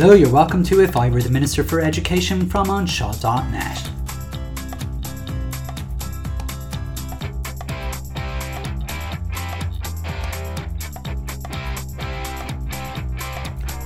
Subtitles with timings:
[0.00, 3.90] Hello, you're welcome to If I Were the Minister for Education from Anseo.net.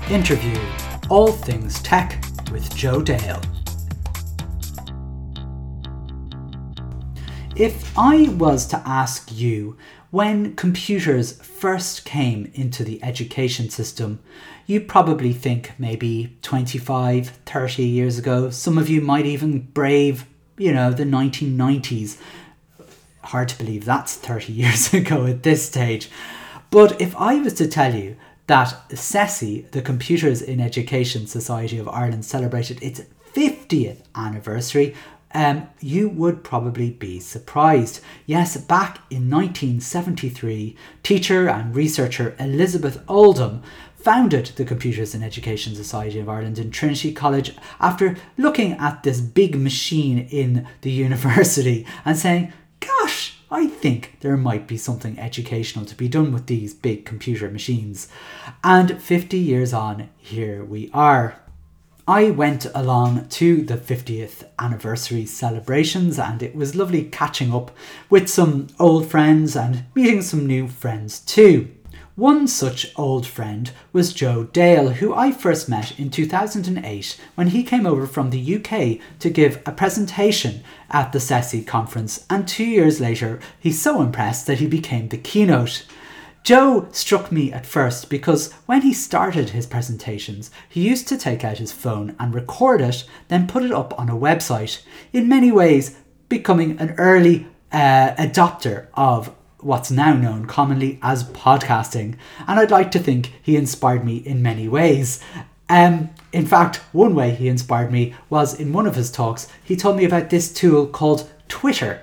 [0.08, 0.56] Interview
[1.10, 3.40] All Things Tech with Joe Dale.
[7.56, 9.76] If I was to ask you
[10.12, 14.20] when computers first came into the education system,
[14.66, 18.50] you probably think maybe 25, 30 years ago.
[18.50, 22.18] Some of you might even brave, you know, the 1990s.
[23.22, 26.10] Hard to believe that's 30 years ago at this stage.
[26.70, 31.88] But if I was to tell you that CESI, the Computers in Education Society of
[31.88, 33.02] Ireland, celebrated its
[33.34, 34.94] 50th anniversary,
[35.34, 38.00] um, you would probably be surprised.
[38.24, 43.62] Yes, back in 1973, teacher and researcher Elizabeth Oldham
[44.04, 49.18] founded the Computers in Education Society of Ireland in Trinity College after looking at this
[49.18, 55.86] big machine in the university and saying, Gosh, I think there might be something educational
[55.86, 58.08] to be done with these big computer machines.
[58.62, 61.40] And 50 years on, here we are.
[62.06, 67.70] I went along to the 50th anniversary celebrations and it was lovely catching up
[68.10, 71.70] with some old friends and meeting some new friends too.
[72.16, 77.64] One such old friend was Joe Dale, who I first met in 2008 when he
[77.64, 82.64] came over from the UK to give a presentation at the CESI conference, and two
[82.64, 85.84] years later, he's so impressed that he became the keynote.
[86.44, 91.42] Joe struck me at first because when he started his presentations, he used to take
[91.42, 95.50] out his phone and record it, then put it up on a website, in many
[95.50, 95.96] ways
[96.28, 102.90] becoming an early uh, adopter of what's now known commonly as podcasting, and I'd like
[102.92, 105.20] to think he inspired me in many ways.
[105.68, 109.76] Um, in fact, one way he inspired me was in one of his talks, he
[109.76, 112.02] told me about this tool called Twitter.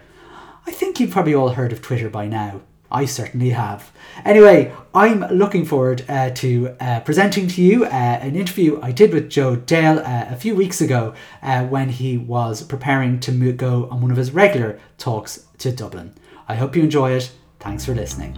[0.66, 2.62] I think you've probably all heard of Twitter by now.
[2.92, 3.92] I certainly have.
[4.26, 9.14] Anyway, I'm looking forward uh, to uh, presenting to you uh, an interview I did
[9.14, 13.88] with Joe Dale uh, a few weeks ago uh, when he was preparing to go
[13.90, 16.14] on one of his regular talks to Dublin.
[16.50, 17.32] I hope you enjoy it.
[17.62, 18.38] Thanks for listening.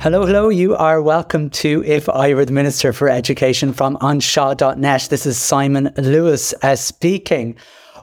[0.00, 0.48] Hello, hello.
[0.48, 5.08] You are welcome to If I Were the Minister for Education from Anseo.net.
[5.10, 7.56] This is Simon Lewis uh, speaking.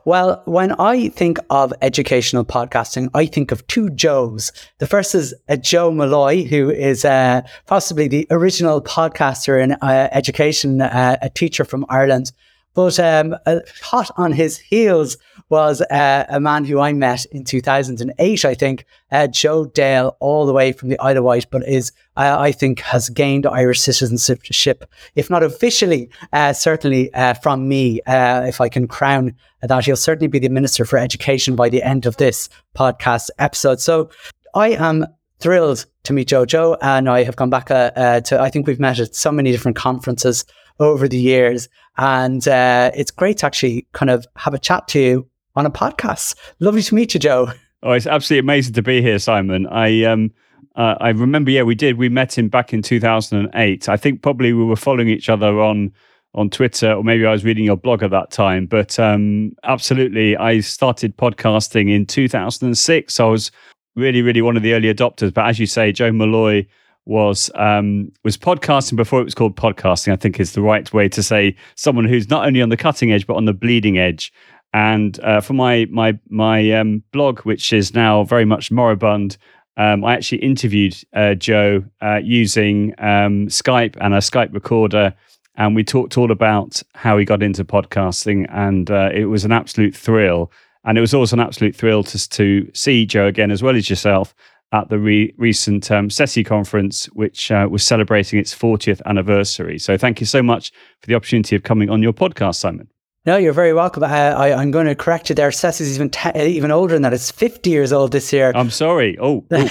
[0.06, 4.52] Well, when I think of educational podcasting, I think of two Joes.
[4.80, 9.74] The first is a uh, Joe Molloy, who is uh, possibly the original podcaster in
[9.74, 12.34] uh, education, uh, a teacher from Ireland.
[12.74, 13.36] But um,
[13.82, 15.18] hot on his heels
[15.50, 20.48] was uh, a man who I met in 2008, I think, uh, Joe Dale, all
[20.48, 23.80] the way from the Isle of Wight, but is, uh, I think, has gained Irish
[23.82, 24.86] citizenship,
[25.16, 29.86] if not officially, uh, certainly uh, from me, uh, if I can crown that.
[29.86, 33.80] He'll certainly be the Minister for Education by the end of this podcast episode.
[33.80, 34.10] So
[34.56, 35.06] I am
[35.40, 36.46] thrilled to meet Joe.
[36.46, 39.78] Joe and I have gone back to, I think we've met at so many different
[39.78, 40.46] conferences
[40.80, 41.70] over the years.
[41.98, 45.72] And uh, it's great to actually kind of have a chat to you on a
[45.72, 46.36] podcast.
[46.60, 47.52] Lovely to meet you, Joe.
[47.84, 49.68] Oh, it's absolutely amazing to be here, Simon.
[49.68, 50.32] I um,
[50.76, 51.98] uh, I remember, yeah, we did.
[51.98, 53.90] We met him back in 2008.
[53.90, 55.92] I think probably we were following each other on
[56.36, 58.66] on Twitter, or maybe I was reading your blog at that time.
[58.66, 63.14] But um, absolutely, I started podcasting in 2006.
[63.14, 63.52] So I was
[63.96, 65.32] really, really one of the early adopters.
[65.32, 66.66] But as you say, Joe Molloy
[67.06, 70.14] was um, was podcasting before it was called podcasting.
[70.14, 73.12] I think is the right way to say someone who's not only on the cutting
[73.12, 74.32] edge but on the bleeding edge.
[74.74, 79.38] And uh, for my my my um, blog, which is now very much moribund,
[79.78, 85.14] um, I actually interviewed uh, Joe uh, using um, Skype and a Skype recorder,
[85.56, 89.52] and we talked all about how he got into podcasting, and uh, it was an
[89.52, 90.52] absolute thrill.
[90.86, 93.90] And it was also an absolute thrill to to see Joe again, as well as
[93.90, 94.34] yourself,
[94.74, 99.78] at the re- recent um, CESI conference, which uh, was celebrating its 40th anniversary.
[99.78, 102.90] So thank you so much for the opportunity of coming on your podcast, Simon.
[103.26, 104.04] No, you're very welcome.
[104.04, 105.50] I, am going to correct you there.
[105.50, 107.14] CESI is even even older than that.
[107.14, 108.52] It's 50 years old this year.
[108.54, 109.18] I'm sorry.
[109.18, 109.68] Oh, oh.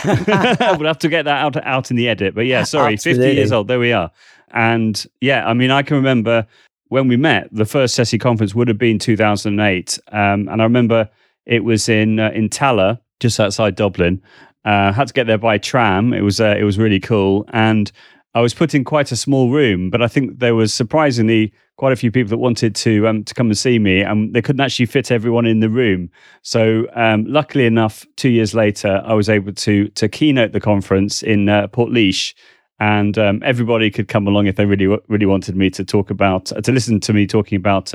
[0.79, 2.35] we'll have to get that out out in the edit.
[2.35, 3.27] But yeah, sorry, Absolutely.
[3.27, 3.69] 50 years old.
[3.69, 4.11] There we are.
[4.53, 6.47] And yeah, I mean, I can remember
[6.89, 7.49] when we met.
[7.53, 11.11] The first CESI conference would have been 2008, um, and I remember
[11.45, 14.23] it was in uh, in Tallaght, just outside Dublin,
[14.65, 16.13] uh, had to get there by tram.
[16.13, 17.91] It was uh, it was really cool, and
[18.35, 19.91] I was put in quite a small room.
[19.91, 23.35] But I think there was surprisingly quite a few people that wanted to um, to
[23.35, 26.11] come and see me, and they couldn't actually fit everyone in the room.
[26.43, 31.23] So um, luckily enough, two years later, I was able to to keynote the conference
[31.23, 32.35] in uh, Portlaoise.
[32.79, 36.53] and um, everybody could come along if they really really wanted me to talk about
[36.53, 37.95] uh, to listen to me talking about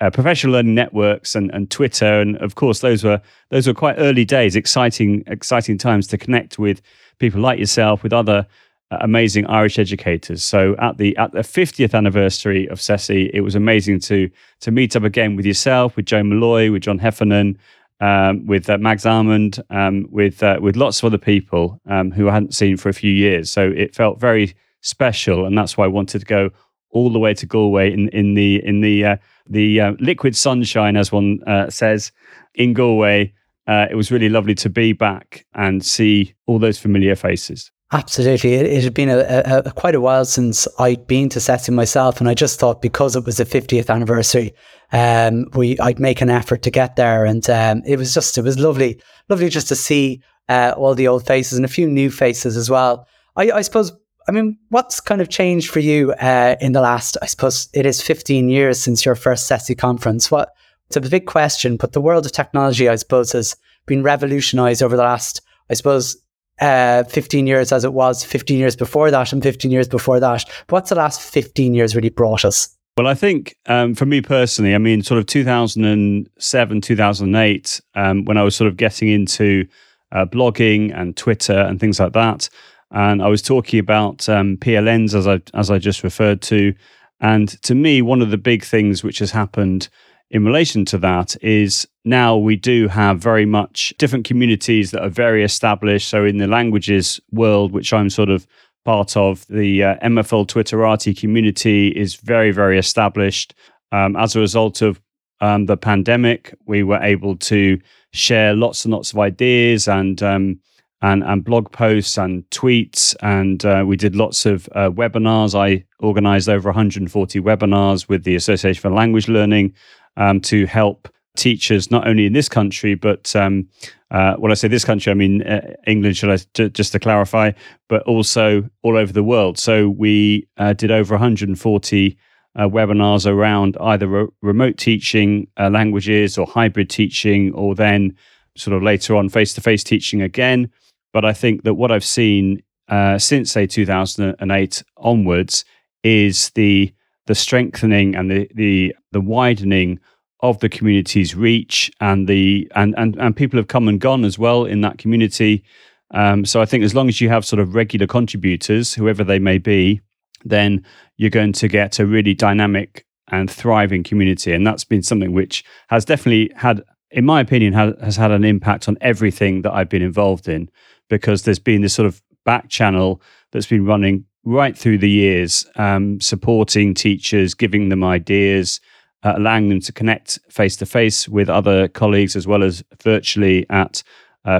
[0.00, 3.96] uh, professional learning networks and, and Twitter, and of course those were those were quite
[3.98, 6.80] early days, exciting exciting times to connect with
[7.18, 8.46] people like yourself, with other
[8.90, 10.42] uh, amazing Irish educators.
[10.42, 14.30] So at the at the 50th anniversary of CESI, it was amazing to
[14.60, 17.58] to meet up again with yourself, with Joe Molloy, with John Heffernan,
[18.00, 22.28] um, with uh, Mags Amond, um, with uh, with lots of other people um, who
[22.28, 23.50] I hadn't seen for a few years.
[23.50, 26.50] So it felt very special, and that's why I wanted to go
[26.90, 29.16] all the way to Galway in in the in the uh,
[29.48, 32.12] the uh, liquid sunshine, as one uh, says,
[32.54, 33.32] in Galway.
[33.66, 37.70] Uh, it was really lovely to be back and see all those familiar faces.
[37.92, 38.54] Absolutely.
[38.54, 41.72] It, it had been a, a, a, quite a while since I'd been to CESI
[41.72, 44.54] myself, and I just thought because it was the 50th anniversary,
[44.92, 48.42] um, we I'd make an effort to get there, and um, it was just it
[48.42, 52.10] was lovely, lovely just to see uh, all the old faces and a few new
[52.10, 53.06] faces as well.
[53.36, 53.92] I, I suppose.
[54.28, 57.16] I mean, what's kind of changed for you uh, in the last?
[57.22, 60.30] I suppose it is 15 years since your first CESI conference.
[60.30, 60.50] What?
[60.88, 64.96] It's a big question, but the world of technology, I suppose, has been revolutionized over
[64.96, 65.40] the last,
[65.70, 66.16] I suppose,
[66.60, 70.44] uh, 15 years as it was 15 years before that and 15 years before that.
[70.68, 72.68] What's the last 15 years really brought us?
[72.98, 78.36] Well, I think um, for me personally, I mean, sort of 2007, 2008, um, when
[78.36, 79.66] I was sort of getting into
[80.12, 82.48] uh, blogging and Twitter and things like that,
[82.90, 86.74] and I was talking about um, PLNs as I as I just referred to,
[87.20, 89.88] and to me, one of the big things which has happened
[90.30, 95.08] in relation to that is now we do have very much different communities that are
[95.08, 96.08] very established.
[96.08, 98.46] So in the languages world, which I'm sort of
[98.84, 103.54] part of, the uh, MFL Twitterati community is very, very established.
[103.90, 105.00] Um, as a result of
[105.40, 107.78] um, the pandemic, we were able to
[108.12, 110.60] share lots and lots of ideas and um,
[111.00, 115.54] and, and blog posts and tweets, and uh, we did lots of uh, webinars.
[115.54, 119.74] I organized over 140 webinars with the Association for Language Learning
[120.16, 123.68] um, to help teachers not only in this country but um,
[124.10, 126.16] uh, when I say this country, I mean uh, England.
[126.16, 127.52] Should I j- just to clarify,
[127.88, 129.58] but also all over the world.
[129.58, 132.18] So we uh, did over 140
[132.56, 138.16] uh, webinars around either re- remote teaching uh, languages or hybrid teaching, or then
[138.56, 140.70] sort of later on face-to-face teaching again.
[141.12, 145.64] But I think that what I've seen uh, since say 2008 onwards
[146.02, 146.92] is the
[147.26, 150.00] the strengthening and the the the widening
[150.40, 154.38] of the community's reach and the and and and people have come and gone as
[154.38, 155.64] well in that community.
[156.12, 159.38] Um, so I think as long as you have sort of regular contributors, whoever they
[159.38, 160.00] may be,
[160.44, 160.84] then
[161.18, 165.64] you're going to get a really dynamic and thriving community, and that's been something which
[165.88, 169.90] has definitely had, in my opinion, has, has had an impact on everything that I've
[169.90, 170.70] been involved in,
[171.08, 173.20] because there's been this sort of back channel
[173.52, 178.80] that's been running right through the years, um, supporting teachers, giving them ideas,
[179.22, 183.66] uh, allowing them to connect face to face with other colleagues as well as virtually
[183.70, 184.02] at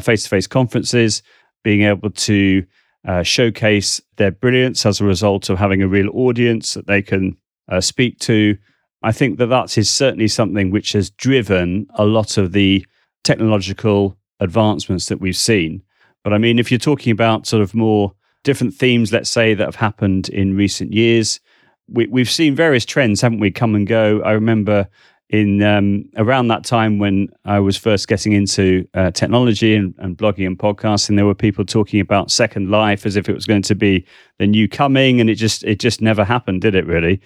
[0.03, 1.23] face to face conferences,
[1.65, 2.63] being able to
[3.07, 7.37] uh, showcase their brilliance as a result of having a real audience that they can
[7.69, 8.57] uh, speak to.
[9.03, 12.85] I think that that is certainly something which has driven a lot of the
[13.25, 15.83] technological advancements that we've seen.
[16.25, 18.13] But I mean, if you're talking about sort of more
[18.45, 21.41] different themes, let's say, that have happened in recent years.
[21.89, 24.23] We, we've seen various trends, haven't we, come and go.
[24.23, 24.89] I remember
[25.31, 30.17] in um, around that time when I was first getting into uh, technology and, and,
[30.17, 33.63] blogging and podcasting, there were people talking about Second Life as if it was going
[33.63, 34.07] to be
[34.39, 36.87] the new coming, and it just it just never happened, did it?
[36.87, 37.21] Really.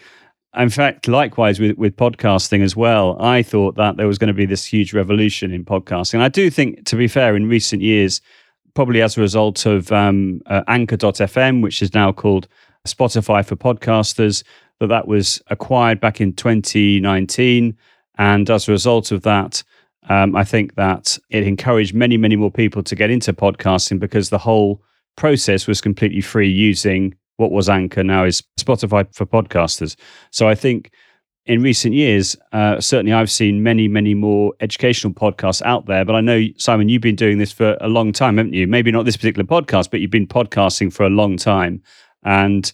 [0.54, 4.34] In fact, likewise with, with podcasting as well, I thought that there was going to
[4.34, 6.20] be this huge revolution in podcasting.
[6.20, 8.20] I do think, to be fair, in recent years,
[8.74, 12.48] probably as a result of um, uh, Anchor.fm, which is now called
[12.86, 14.42] Spotify for podcasters,
[14.80, 17.76] that that was acquired back in 2019.
[18.18, 19.62] And as a result of that,
[20.08, 24.30] um, I think that it encouraged many, many more people to get into podcasting because
[24.30, 24.82] the whole
[25.16, 29.96] process was completely free using what was Anchor, now is Spotify for podcasters.
[30.30, 30.90] So I think
[31.46, 36.04] in recent years, uh, certainly I've seen many, many more educational podcasts out there.
[36.04, 38.66] But I know, Simon, you've been doing this for a long time, haven't you?
[38.66, 41.82] Maybe not this particular podcast, but you've been podcasting for a long time.
[42.22, 42.72] And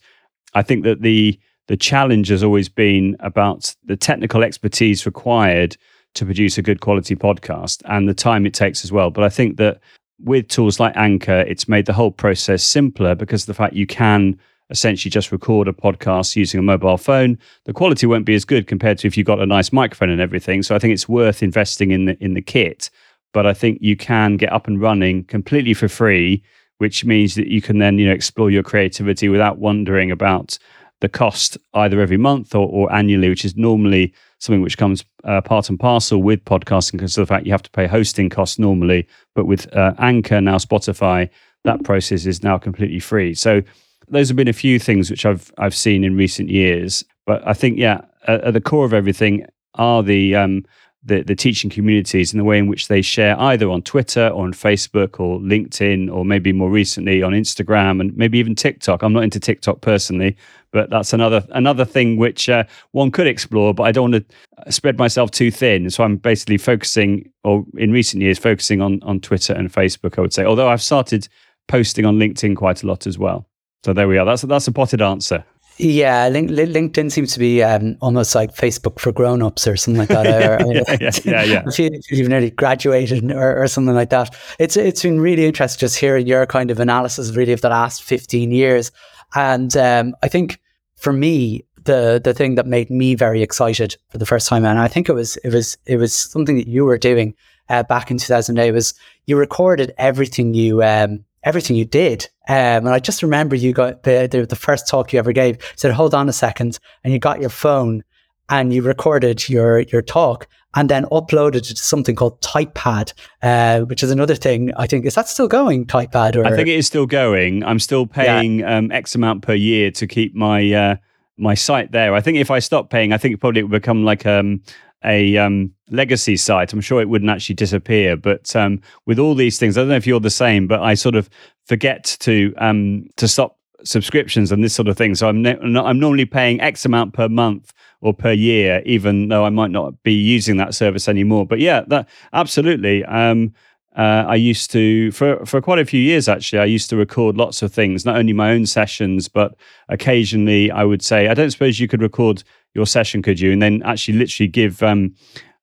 [0.54, 5.76] I think that the the challenge has always been about the technical expertise required
[6.14, 9.10] to produce a good quality podcast and the time it takes as well.
[9.10, 9.78] But I think that
[10.18, 14.38] with tools like Anchor, it's made the whole process simpler because the fact you can
[14.70, 18.66] essentially just record a podcast using a mobile phone, the quality won't be as good
[18.66, 20.62] compared to if you got a nice microphone and everything.
[20.62, 22.90] So I think it's worth investing in the in the kit.
[23.32, 26.42] But I think you can get up and running completely for free
[26.78, 30.58] which means that you can then you know explore your creativity without wondering about
[31.00, 35.40] the cost either every month or, or annually, which is normally something which comes uh,
[35.40, 38.58] part and parcel with podcasting because of the fact you have to pay hosting costs
[38.58, 39.06] normally.
[39.34, 41.28] But with uh, Anchor now Spotify,
[41.64, 43.34] that process is now completely free.
[43.34, 43.62] So
[44.10, 47.04] those have been a few things which I've I've seen in recent years.
[47.26, 50.64] But I think yeah, at, at the core of everything are the um,
[51.04, 54.44] the, the teaching communities and the way in which they share either on Twitter or
[54.44, 59.02] on Facebook or LinkedIn or maybe more recently on Instagram and maybe even TikTok.
[59.02, 60.36] I'm not into TikTok personally,
[60.72, 63.72] but that's another another thing which uh, one could explore.
[63.72, 64.28] But I don't want
[64.64, 69.02] to spread myself too thin, so I'm basically focusing, or in recent years, focusing on
[69.02, 70.18] on Twitter and Facebook.
[70.18, 71.28] I would say, although I've started
[71.68, 73.46] posting on LinkedIn quite a lot as well.
[73.85, 74.25] So there we are.
[74.25, 75.44] That's that's a potted answer.
[75.80, 80.08] Yeah, link, LinkedIn seems to be um, almost like Facebook for grown-ups or something like
[80.08, 80.26] that.
[80.66, 81.62] Or, yeah, yeah, yeah, yeah.
[81.66, 84.35] If, you, have nearly graduated or, or, something like that.
[84.58, 88.02] It's it's been really interesting just hearing your kind of analysis really of the last
[88.02, 88.90] 15 years.
[89.37, 90.58] And um, I think
[90.97, 94.80] for me, the the thing that made me very excited for the first time, and
[94.80, 97.35] I think it was it was it was something that you were doing
[97.68, 98.94] uh, back in 2008 was
[99.26, 102.28] you recorded everything you um, everything you did.
[102.48, 105.56] Um, and I just remember you got the, the, the first talk you ever gave
[105.76, 106.78] said, hold on a second.
[107.02, 108.04] And you got your phone
[108.50, 113.80] and you recorded your, your talk and then uploaded it to something called Typepad, uh,
[113.86, 114.72] which is another thing.
[114.76, 116.36] I think is that still going Typepad?
[116.36, 116.44] Or?
[116.44, 117.64] I think it is still going.
[117.64, 118.76] I'm still paying yeah.
[118.76, 120.96] um, X amount per year to keep my uh,
[121.38, 122.14] my site there.
[122.14, 124.62] I think if I stop paying, I think probably it would become like um,
[125.04, 128.16] a um, legacy site, I'm sure it wouldn't actually disappear.
[128.16, 130.95] But um, with all these things, I don't know if you're the same, but I
[130.95, 131.28] sort of
[131.66, 135.14] forget to um, to stop subscriptions and this sort of thing.
[135.14, 139.50] So I'm I'm normally paying X amount per month or per year, even though I
[139.50, 141.47] might not be using that service anymore.
[141.47, 143.04] But yeah, that absolutely.
[143.04, 143.54] Um,
[143.97, 146.61] uh, I used to for for quite a few years actually.
[146.61, 149.57] I used to record lots of things, not only my own sessions, but
[149.88, 153.52] occasionally I would say, I don't suppose you could record your session, could you?
[153.52, 155.14] And then actually literally give um,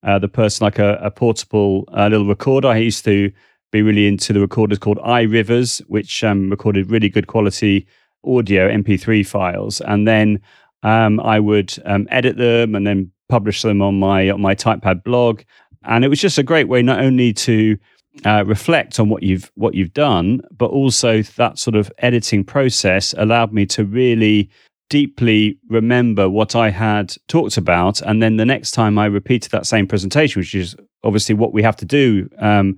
[0.05, 2.69] uh, the person like a, a portable uh, little recorder.
[2.69, 3.31] I used to
[3.71, 7.87] be really into the recorders called iRivers, which um, recorded really good quality
[8.23, 10.39] audio MP3 files, and then
[10.83, 15.03] um, I would um, edit them and then publish them on my on my Typepad
[15.03, 15.41] blog.
[15.83, 17.77] And it was just a great way not only to
[18.23, 23.13] uh, reflect on what you've what you've done, but also that sort of editing process
[23.17, 24.49] allowed me to really
[24.89, 28.01] deeply remember what I had talked about.
[28.01, 31.63] And then the next time I repeated that same presentation, which is obviously what we
[31.63, 32.77] have to do um,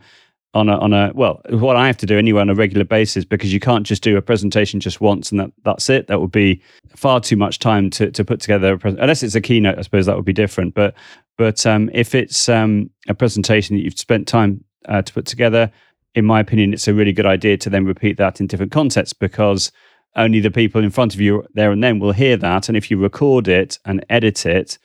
[0.53, 3.25] on a, on a, well, what I have to do anyway on a regular basis,
[3.25, 6.07] because you can't just do a presentation just once and that, that's it.
[6.07, 6.61] That would be
[6.95, 10.05] far too much time to, to put together, a unless it's a keynote, I suppose
[10.05, 10.73] that would be different.
[10.73, 10.95] But,
[11.37, 15.71] but um, if it's um, a presentation that you've spent time uh, to put together,
[16.15, 19.13] in my opinion, it's a really good idea to then repeat that in different contexts
[19.13, 19.71] because
[20.17, 22.67] only the people in front of you there and then will hear that.
[22.67, 24.77] And if you record it and edit it,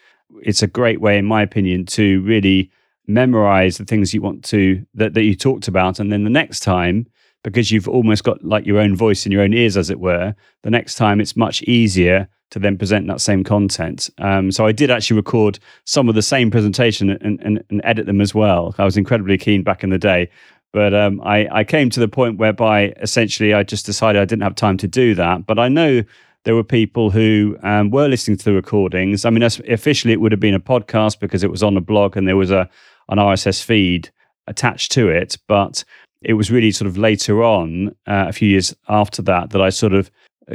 [0.43, 2.71] it's a great way, in my opinion, to really
[3.07, 5.99] memorize the things you want to that, that you talked about.
[5.99, 7.07] And then the next time,
[7.43, 10.35] because you've almost got like your own voice in your own ears, as it were,
[10.63, 14.11] the next time it's much easier to then present that same content.
[14.19, 18.05] Um, so I did actually record some of the same presentation and, and, and edit
[18.07, 18.75] them as well.
[18.79, 20.29] I was incredibly keen back in the day.
[20.73, 24.43] But um, I, I came to the point whereby essentially I just decided I didn't
[24.43, 25.47] have time to do that.
[25.47, 26.03] But I know
[26.45, 29.25] there were people who um, were listening to the recordings.
[29.25, 32.17] I mean, officially, it would have been a podcast because it was on a blog
[32.17, 32.69] and there was a
[33.09, 34.11] an RSS feed
[34.47, 35.37] attached to it.
[35.47, 35.85] But
[36.23, 39.71] it was really sort of later on, uh, a few years after that, that I
[39.71, 40.11] sort of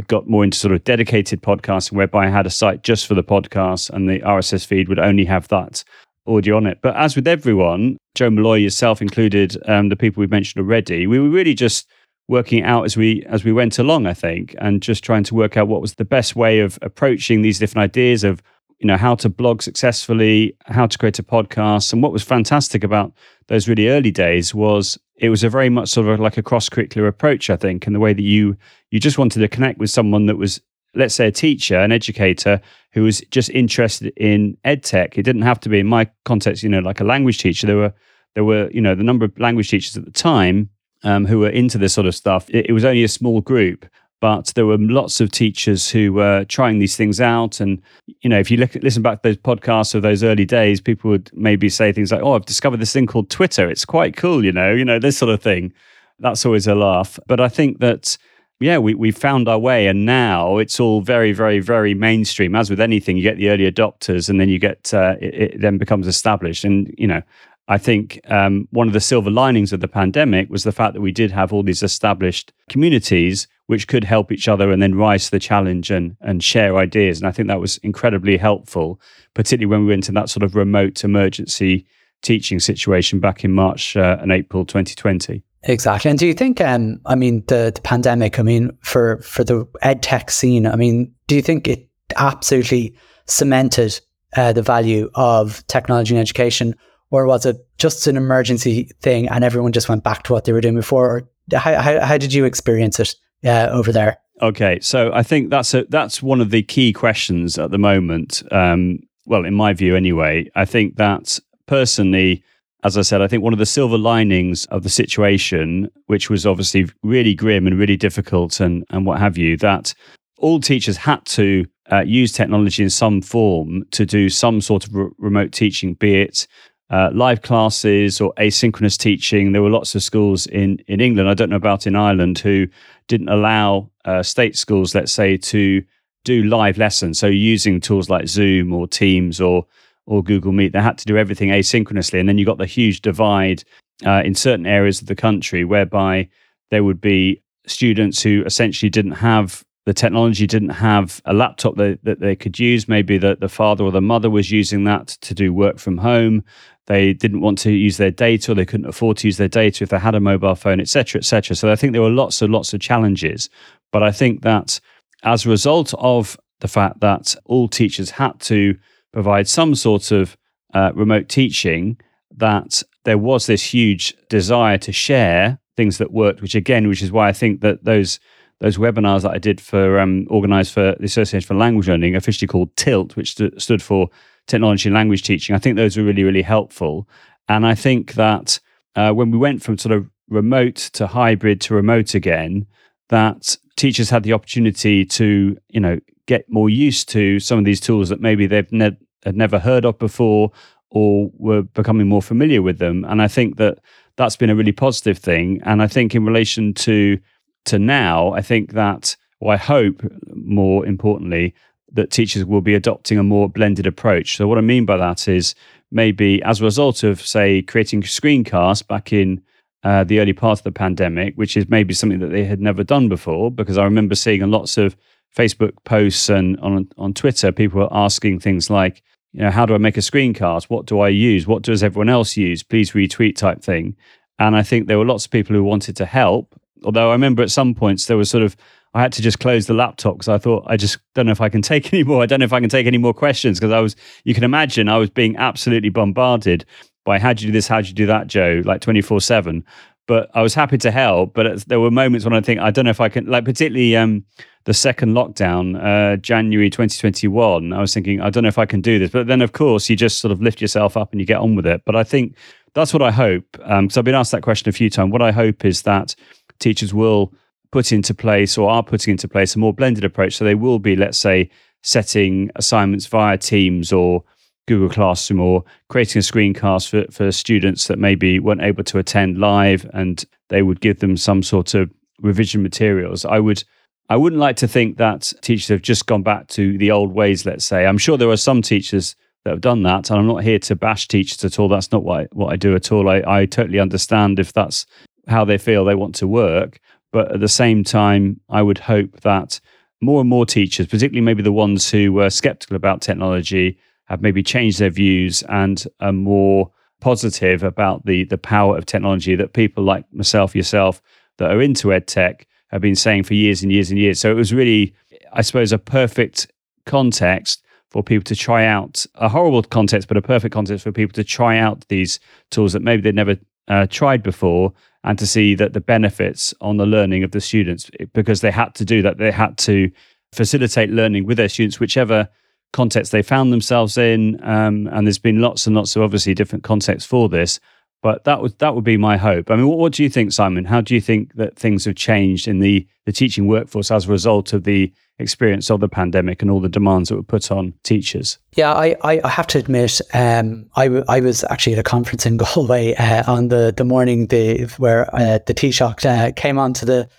[0.07, 3.23] got more into sort of dedicated podcasting, whereby I had a site just for the
[3.23, 5.83] podcast and the RSS feed would only have that
[6.27, 6.79] audio on it.
[6.81, 11.19] But as with everyone, Joe Molloy, yourself included, um, the people we've mentioned already, we
[11.19, 11.87] were really just
[12.27, 15.57] working out as we as we went along, I think, and just trying to work
[15.57, 18.41] out what was the best way of approaching these different ideas of
[18.79, 22.83] you know how to blog successfully, how to create a podcast, and what was fantastic
[22.83, 23.13] about
[23.47, 26.69] those really early days was it was a very much sort of like a cross
[26.69, 28.57] curricular approach, I think, in the way that you
[28.91, 30.61] you just wanted to connect with someone that was
[30.97, 32.59] let's say a teacher, an educator
[32.91, 35.17] who was just interested in ed tech.
[35.17, 37.67] It didn't have to be in my context, you know, like a language teacher.
[37.67, 37.93] There were
[38.35, 40.69] there were you know the number of language teachers at the time
[41.03, 42.49] um, who were into this sort of stuff.
[42.49, 43.85] It, it, was only a small group,
[44.19, 47.59] but there were lots of teachers who were trying these things out.
[47.59, 47.81] And
[48.19, 51.11] you know, if you look listen back to those podcasts of those early days, people
[51.11, 53.69] would maybe say things like, "Oh, I've discovered this thing called Twitter.
[53.69, 55.73] It's quite cool," you know, you know this sort of thing.
[56.19, 57.19] That's always a laugh.
[57.27, 58.17] But I think that
[58.59, 59.87] yeah, we, we found our way.
[59.87, 62.55] And now it's all very, very, very mainstream.
[62.55, 65.61] As with anything, you get the early adopters and then you get, uh, it, it,
[65.61, 66.63] then becomes established.
[66.63, 67.21] And, you know,
[67.67, 71.01] I think um, one of the silver linings of the pandemic was the fact that
[71.01, 75.25] we did have all these established communities which could help each other and then rise
[75.25, 77.19] to the challenge and, and share ideas.
[77.19, 78.99] And I think that was incredibly helpful,
[79.33, 81.85] particularly when we went into that sort of remote emergency
[82.21, 85.43] teaching situation back in March uh, and April 2020.
[85.63, 86.09] Exactly.
[86.09, 89.67] And do you think, um, I mean, the, the pandemic, I mean, for, for the
[89.81, 92.95] ed tech scene, I mean, do you think it absolutely
[93.25, 93.99] cemented
[94.35, 96.75] uh, the value of technology in education?
[97.09, 100.53] Or was it just an emergency thing and everyone just went back to what they
[100.53, 101.17] were doing before?
[101.17, 104.17] Or how, how, how did you experience it uh, over there?
[104.41, 108.43] Okay, so I think that's a, that's one of the key questions at the moment.
[108.51, 112.43] Um, well, in my view, anyway, I think that personally,
[112.83, 116.45] as I said, I think one of the silver linings of the situation, which was
[116.45, 119.93] obviously really grim and really difficult and and what have you, that
[120.39, 124.93] all teachers had to uh, use technology in some form to do some sort of
[124.93, 126.47] re- remote teaching, be it
[126.89, 129.51] uh, live classes or asynchronous teaching.
[129.51, 132.67] There were lots of schools in, in England, I don't know about in Ireland, who
[133.07, 135.83] didn't allow uh, state schools, let's say, to
[136.23, 137.19] do live lessons.
[137.19, 139.65] So using tools like Zoom or Teams or
[140.07, 142.19] or Google Meet, they had to do everything asynchronously.
[142.19, 143.63] And then you got the huge divide
[144.05, 146.29] uh, in certain areas of the country whereby
[146.71, 151.99] there would be students who essentially didn't have the technology didn't have a laptop that,
[152.03, 152.89] that they could use.
[152.89, 156.43] Maybe the, the father or the mother was using that to do work from home.
[156.87, 159.85] They didn't want to use their data or they couldn't afford to use their data
[159.85, 161.55] if they had a mobile phone, etc., etc.
[161.55, 163.49] So I think there were lots and lots of challenges.
[163.93, 164.77] But I think that
[165.23, 168.77] as a result of the fact that all teachers had to
[169.17, 170.37] provide some sort of
[170.75, 171.99] uh, remote teaching,
[172.35, 177.11] that there was this huge desire to share things that worked, which again, which is
[177.11, 178.19] why I think that those
[178.59, 182.47] those webinars that I did for um, organized for the Association for Language Learning, officially
[182.47, 184.09] called TILT, which st- stood for
[184.45, 185.55] Technology and Language Teaching.
[185.55, 187.09] I think those were really, really helpful.
[187.49, 188.59] And I think that
[188.95, 192.67] uh, when we went from sort of remote to hybrid to remote again,
[193.09, 197.79] that teachers had the opportunity to, you know, get more used to some of these
[197.79, 200.51] tools that maybe they've ne- had never heard of before
[200.89, 203.05] or were becoming more familiar with them.
[203.05, 203.79] And I think that
[204.15, 205.61] that's been a really positive thing.
[205.63, 207.19] And I think in relation to
[207.65, 210.01] to now, I think that, or I hope
[210.33, 211.53] more importantly,
[211.91, 214.37] that teachers will be adopting a more blended approach.
[214.37, 215.53] So, what I mean by that is
[215.91, 219.41] maybe as a result of, say, creating screencasts back in
[219.83, 222.83] uh, the early part of the pandemic, which is maybe something that they had never
[222.83, 224.97] done before, because I remember seeing lots of
[225.37, 229.75] Facebook posts and on on Twitter, people were asking things like, you know, how do
[229.75, 230.65] I make a screencast?
[230.65, 231.45] What do I use?
[231.45, 232.63] What does everyone else use?
[232.63, 233.95] Please retweet type thing.
[234.39, 237.43] And I think there were lots of people who wanted to help Although I remember
[237.43, 238.55] at some points there was sort of
[238.93, 241.41] I had to just close the laptop because I thought I just don't know if
[241.41, 242.23] I can take any more.
[242.23, 244.43] I don't know if I can take any more questions because I was you can
[244.43, 246.65] imagine I was being absolutely bombarded
[247.05, 249.21] by how do you do this, how do you do that, Joe, like twenty four
[249.21, 249.63] seven.
[250.07, 251.33] But I was happy to help.
[251.33, 253.95] But there were moments when I think I don't know if I can, like particularly
[253.97, 254.23] um,
[254.67, 257.71] the second lockdown, uh, January 2021.
[257.71, 259.09] I was thinking I don't know if I can do this.
[259.09, 261.55] But then of course you just sort of lift yourself up and you get on
[261.55, 261.83] with it.
[261.85, 262.35] But I think
[262.73, 265.13] that's what I hope because um, I've been asked that question a few times.
[265.13, 266.15] What I hope is that
[266.59, 267.33] teachers will
[267.71, 270.35] put into place or are putting into place a more blended approach.
[270.35, 271.49] So they will be, let's say,
[271.83, 274.21] setting assignments via Teams or
[274.67, 279.37] Google Classroom or creating a screencast for, for students that maybe weren't able to attend
[279.37, 281.89] live and they would give them some sort of
[282.21, 283.23] revision materials.
[283.23, 283.63] I would
[284.09, 287.45] I wouldn't like to think that teachers have just gone back to the old ways,
[287.45, 287.85] let's say.
[287.85, 290.09] I'm sure there are some teachers that have done that.
[290.09, 291.67] And I'm not here to bash teachers at all.
[291.67, 293.09] That's not what I, what I do at all.
[293.09, 294.85] I, I totally understand if that's
[295.27, 296.79] how they feel they want to work.
[297.11, 299.59] But at the same time, I would hope that
[300.01, 304.41] more and more teachers, particularly maybe the ones who were skeptical about technology, have maybe
[304.41, 309.83] changed their views and are more positive about the the power of technology that people
[309.83, 311.01] like myself, yourself,
[311.37, 314.19] that are into ed tech have been saying for years and years and years.
[314.19, 314.93] So it was really,
[315.33, 316.51] I suppose, a perfect
[316.85, 321.13] context for people to try out a horrible context, but a perfect context for people
[321.13, 322.19] to try out these
[322.51, 326.77] tools that maybe they'd never uh, tried before and to see that the benefits on
[326.77, 329.17] the learning of the students because they had to do that.
[329.17, 329.89] They had to
[330.33, 332.27] facilitate learning with their students whichever
[332.73, 334.37] context they found themselves in.
[334.43, 337.59] Um, and there's been lots and lots of obviously different contexts for this
[338.01, 339.49] but that would that would be my hope.
[339.49, 340.65] I mean, what, what, do you think, Simon?
[340.65, 344.11] How do you think that things have changed in the the teaching workforce as a
[344.11, 347.73] result of the experience of the pandemic and all the demands that were put on
[347.83, 348.37] teachers?
[348.55, 352.25] Yeah, I, I have to admit, um, I, w- I was actually at a conference
[352.25, 356.85] in Galway uh, on the, the morning the, where uh, the Taoiseach uh, came onto
[356.85, 357.09] the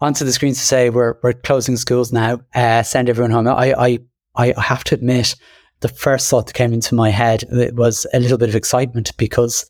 [0.00, 3.48] onto the screens to say we're we're closing schools now, uh, send everyone home.
[3.48, 3.98] I, I
[4.36, 5.34] I have to admit,
[5.80, 9.68] the first thought that came into my head was a little bit of excitement because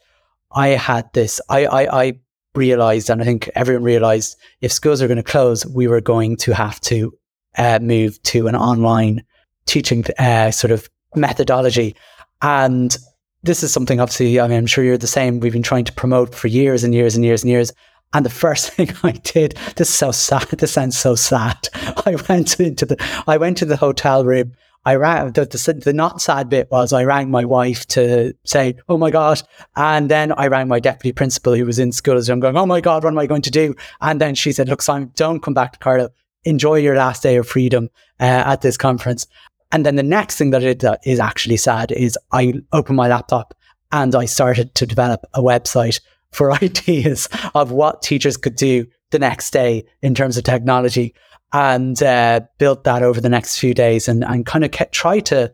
[0.58, 2.12] I had this, I, I, I
[2.56, 6.36] realized, and I think everyone realized, if schools are going to close, we were going
[6.38, 7.16] to have to
[7.56, 9.24] uh, move to an online
[9.66, 11.94] teaching uh, sort of methodology.
[12.42, 12.96] And
[13.44, 15.38] this is something, obviously, I mean, I'm sure you're the same.
[15.38, 17.72] We've been trying to promote for years and years and years and years.
[18.12, 20.48] And the first thing I did, this is so sad.
[20.48, 21.68] This sounds so sad.
[22.04, 22.96] I went into the,
[23.28, 24.54] I went to the hotel room
[24.88, 28.74] I rang the, the, the, not sad bit was I rang my wife to say,
[28.88, 29.42] "Oh my god,"
[29.76, 32.64] and then I rang my deputy principal who was in school as I'm going, "Oh
[32.64, 35.42] my god, what am I going to do?" And then she said, "Look, Simon, don't
[35.42, 36.08] come back to Carlow.
[36.44, 39.26] Enjoy your last day of freedom uh, at this conference."
[39.72, 42.96] And then the next thing that I did that is actually sad is I opened
[42.96, 43.52] my laptop
[43.92, 46.00] and I started to develop a website
[46.32, 51.14] for ideas of what teachers could do the next day in terms of technology
[51.52, 55.20] and uh, built that over the next few days and, and kind of kept, try
[55.20, 55.52] to,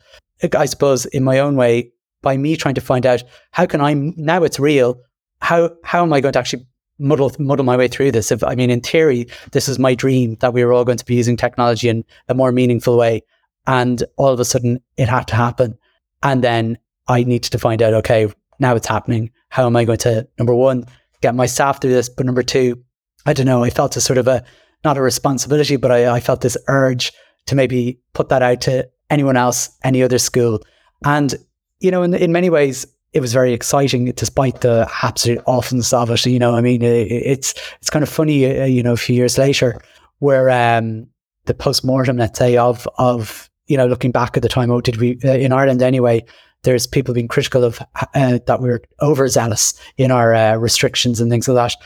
[0.56, 3.94] I suppose, in my own way, by me trying to find out how can I,
[3.94, 4.98] now it's real,
[5.40, 6.66] how, how am I going to actually
[6.98, 8.32] muddle, muddle my way through this?
[8.32, 11.04] If, I mean, in theory, this is my dream that we were all going to
[11.04, 13.22] be using technology in a more meaningful way.
[13.66, 15.78] And all of a sudden it had to happen.
[16.22, 19.30] And then I needed to find out, okay, now it's happening.
[19.50, 20.86] How am I going to, number one,
[21.20, 22.08] get my staff through this?
[22.08, 22.82] But number two,
[23.26, 24.44] I don't know, I felt a sort of a,
[24.84, 27.12] not a responsibility, but I, I felt this urge
[27.46, 30.60] to maybe put that out to anyone else, any other school.
[31.04, 31.34] And,
[31.80, 36.10] you know, in, in many ways, it was very exciting despite the absolute awfulness of
[36.10, 36.26] it.
[36.26, 39.14] You know, I mean, it, it's it's kind of funny, uh, you know, a few
[39.14, 39.80] years later,
[40.18, 41.06] where um,
[41.44, 44.80] the post mortem, let's say, of of you know, looking back at the time, oh,
[44.80, 46.24] did we uh, in Ireland anyway?
[46.64, 47.80] There's people being critical of
[48.14, 51.84] uh, that we're overzealous in our uh, restrictions and things like that.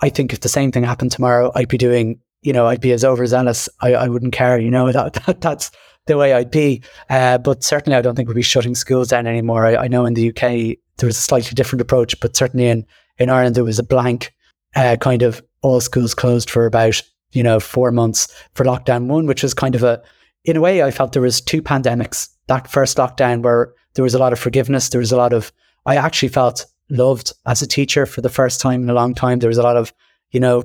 [0.00, 2.92] I think if the same thing happened tomorrow, I'd be doing, you know, I'd be
[2.92, 3.68] as overzealous.
[3.80, 5.70] I, I wouldn't care, you know, that, that that's
[6.06, 6.82] the way I'd be.
[7.10, 9.66] Uh, but certainly I don't think we'd be shutting schools down anymore.
[9.66, 12.86] I, I, know in the UK there was a slightly different approach, but certainly in,
[13.18, 14.32] in Ireland there was a blank
[14.74, 19.26] uh, kind of all schools closed for about, you know, four months for lockdown one,
[19.26, 20.02] which was kind of a,
[20.44, 22.28] in a way I felt there was two pandemics.
[22.46, 25.52] That first lockdown where there was a lot of forgiveness, there was a lot of,
[25.86, 29.38] I actually felt loved as a teacher for the first time in a long time.
[29.38, 29.92] There was a lot of,
[30.30, 30.64] you know,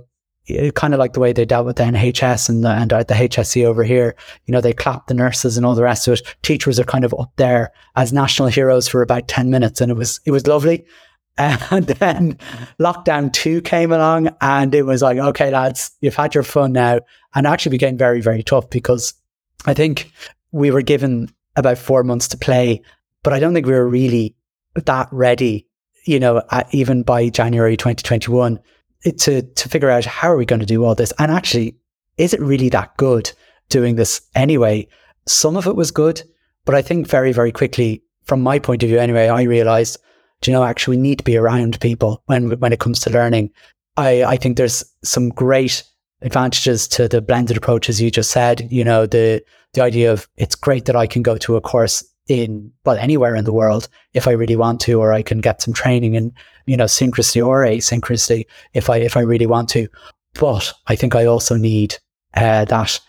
[0.49, 3.13] eh, kind of like the way they dealt with the NHS and the, and the
[3.13, 4.15] HSE over here.
[4.45, 6.35] You know, they clapped the nurses and all the rest of it.
[6.41, 9.95] Teachers are kind of up there as national heroes for about 10 minutes and it
[9.95, 10.85] was, it was lovely.
[11.37, 12.37] And then
[12.79, 16.99] lockdown two came along and it was like, okay, lads, you've had your fun now.
[17.33, 19.13] And actually became very, very tough because
[19.65, 20.11] I think
[20.51, 22.81] we were given about four months to play,
[23.23, 24.35] but I don't think we were really
[24.75, 25.67] that ready
[26.05, 28.59] you know, uh, even by January 2021,
[29.03, 31.13] it, to, to figure out how are we going to do all this?
[31.19, 31.77] And actually,
[32.17, 33.31] is it really that good
[33.69, 34.87] doing this anyway?
[35.27, 36.21] Some of it was good,
[36.65, 39.97] but I think very, very quickly, from my point of view anyway, I realized,
[40.41, 43.09] do you know, actually we need to be around people when, when it comes to
[43.09, 43.51] learning.
[43.97, 45.83] I, I think there's some great
[46.21, 48.67] advantages to the blended approach, as you just said.
[48.71, 52.03] You know, the the idea of it's great that I can go to a course
[52.27, 55.61] in well anywhere in the world if I really want to, or I can get
[55.61, 56.33] some training in
[56.65, 59.87] you know synchronicity or asynchronicity if I if I really want to.
[60.33, 61.97] But I think I also need
[62.35, 62.99] uh, that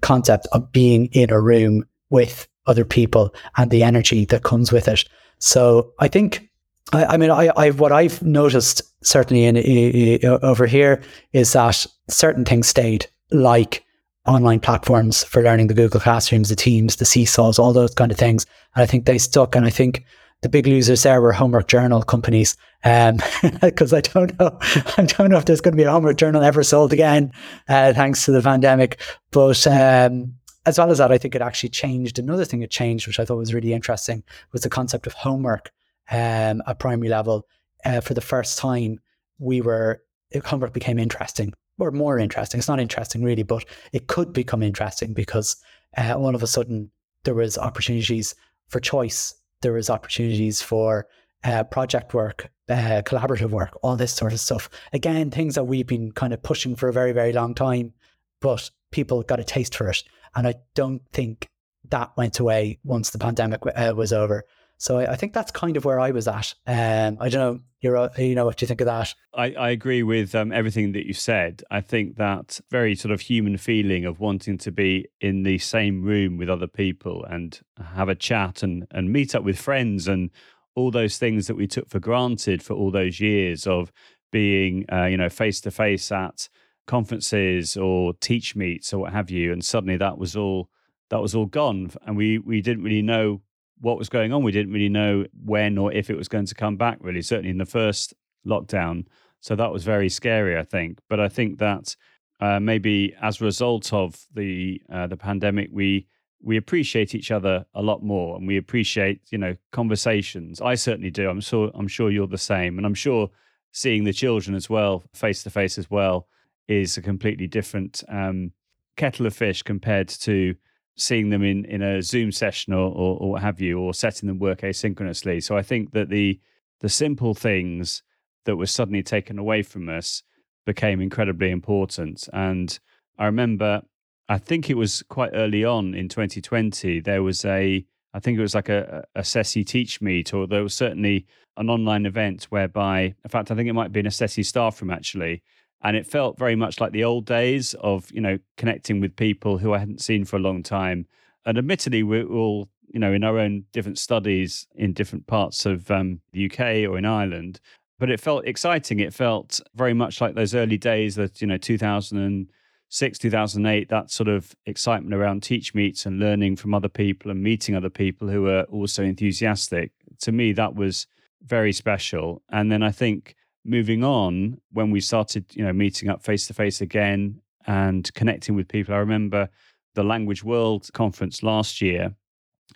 [0.00, 4.88] concept of being in a room with other people and the energy that comes with
[4.88, 5.04] it.
[5.38, 6.48] So I think
[6.92, 11.52] I, I mean I, I what I've noticed certainly in, in, in over here is
[11.52, 13.84] that certain things stayed like
[14.26, 18.18] online platforms for learning the Google Classrooms, the Teams, the Seesaws, all those kind of
[18.18, 18.46] things.
[18.74, 19.56] And I think they stuck.
[19.56, 20.04] And I think
[20.42, 22.56] the big losers there were homework journal companies.
[22.82, 24.58] Because um, I don't know,
[24.96, 27.32] I don't know if there's going to be a homework journal ever sold again,
[27.68, 29.00] uh, thanks to the pandemic.
[29.32, 30.34] But um,
[30.66, 32.18] as well as that, I think it actually changed.
[32.18, 35.72] Another thing it changed, which I thought was really interesting, was the concept of homework
[36.10, 37.46] um, at primary level.
[37.84, 39.00] Uh, for the first time,
[39.38, 40.00] we were
[40.44, 42.58] homework became interesting or more interesting.
[42.58, 45.56] It's not interesting really, but it could become interesting because
[45.96, 46.90] uh, all of a sudden
[47.24, 48.34] there was opportunities
[48.68, 49.34] for choice.
[49.60, 51.06] There was opportunities for
[51.44, 54.68] uh, project work, uh, collaborative work, all this sort of stuff.
[54.92, 57.92] Again, things that we've been kind of pushing for a very, very long time,
[58.40, 60.02] but people got a taste for it.
[60.34, 61.48] And I don't think
[61.90, 64.44] that went away once the pandemic uh, was over.
[64.82, 66.54] So I, I, think that's kind of where I was at.
[66.66, 69.14] Um, I don't know, uh, you know, what do you think of that?
[69.32, 71.62] I, I agree with um, everything that you said.
[71.70, 76.02] I think that very sort of human feeling of wanting to be in the same
[76.02, 77.60] room with other people and
[77.94, 80.30] have a chat and, and meet up with friends and
[80.74, 83.92] all those things that we took for granted for all those years of
[84.32, 86.48] being, uh, you know, face to face at
[86.88, 89.52] conferences or teach meets or what have you.
[89.52, 90.70] And suddenly that was all
[91.10, 93.42] that was all gone, and we we didn't really know
[93.82, 94.44] what was going on.
[94.44, 97.50] We didn't really know when or if it was going to come back, really, certainly
[97.50, 98.14] in the first
[98.46, 99.06] lockdown.
[99.40, 101.00] So that was very scary, I think.
[101.08, 101.96] But I think that
[102.40, 106.06] uh, maybe as a result of the uh, the pandemic, we
[106.40, 110.60] we appreciate each other a lot more, and we appreciate you know conversations.
[110.60, 111.28] I certainly do.
[111.28, 113.30] I'm sure I'm sure you're the same, and I'm sure
[113.72, 116.28] seeing the children as well, face to face as well,
[116.68, 118.52] is a completely different um,
[118.96, 120.54] kettle of fish compared to
[120.96, 124.26] seeing them in in a Zoom session or, or, or what have you, or setting
[124.26, 125.42] them work asynchronously.
[125.42, 126.40] So I think that the
[126.80, 128.02] the simple things
[128.44, 130.22] that were suddenly taken away from us
[130.66, 132.28] became incredibly important.
[132.32, 132.78] And
[133.18, 133.82] I remember,
[134.28, 138.42] I think it was quite early on in 2020, there was a, I think it
[138.42, 141.26] was like a, a CESI Teach Meet, or there was certainly
[141.56, 144.90] an online event whereby, in fact, I think it might be an CESI staff room
[144.90, 145.42] actually.
[145.82, 149.58] And it felt very much like the old days of, you know, connecting with people
[149.58, 151.06] who I hadn't seen for a long time.
[151.44, 155.90] And admittedly, we're all, you know, in our own different studies in different parts of
[155.90, 157.60] um, the UK or in Ireland
[158.02, 158.98] but it felt exciting.
[158.98, 164.28] It felt very much like those early days that, you know, 2006, 2008, that sort
[164.28, 168.42] of excitement around teach meets and learning from other people and meeting other people who
[168.42, 169.92] were also enthusiastic.
[170.22, 171.06] To me, that was
[171.44, 172.42] very special.
[172.50, 176.54] And then I think moving on, when we started, you know, meeting up face to
[176.54, 179.48] face again and connecting with people, I remember
[179.94, 182.14] the Language World conference last year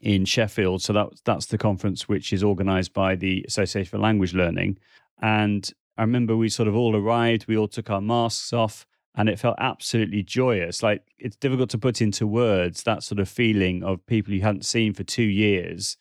[0.03, 0.83] in Sheffield.
[0.83, 4.79] So that, that's the conference which is organized by the Association for Language Learning.
[5.21, 9.29] And I remember we sort of all arrived, we all took our masks off, and
[9.31, 10.83] it felt absolutely joyous.
[10.83, 14.67] Like it's difficult to put into words that sort of feeling of people you hadn't
[14.67, 15.97] seen for two years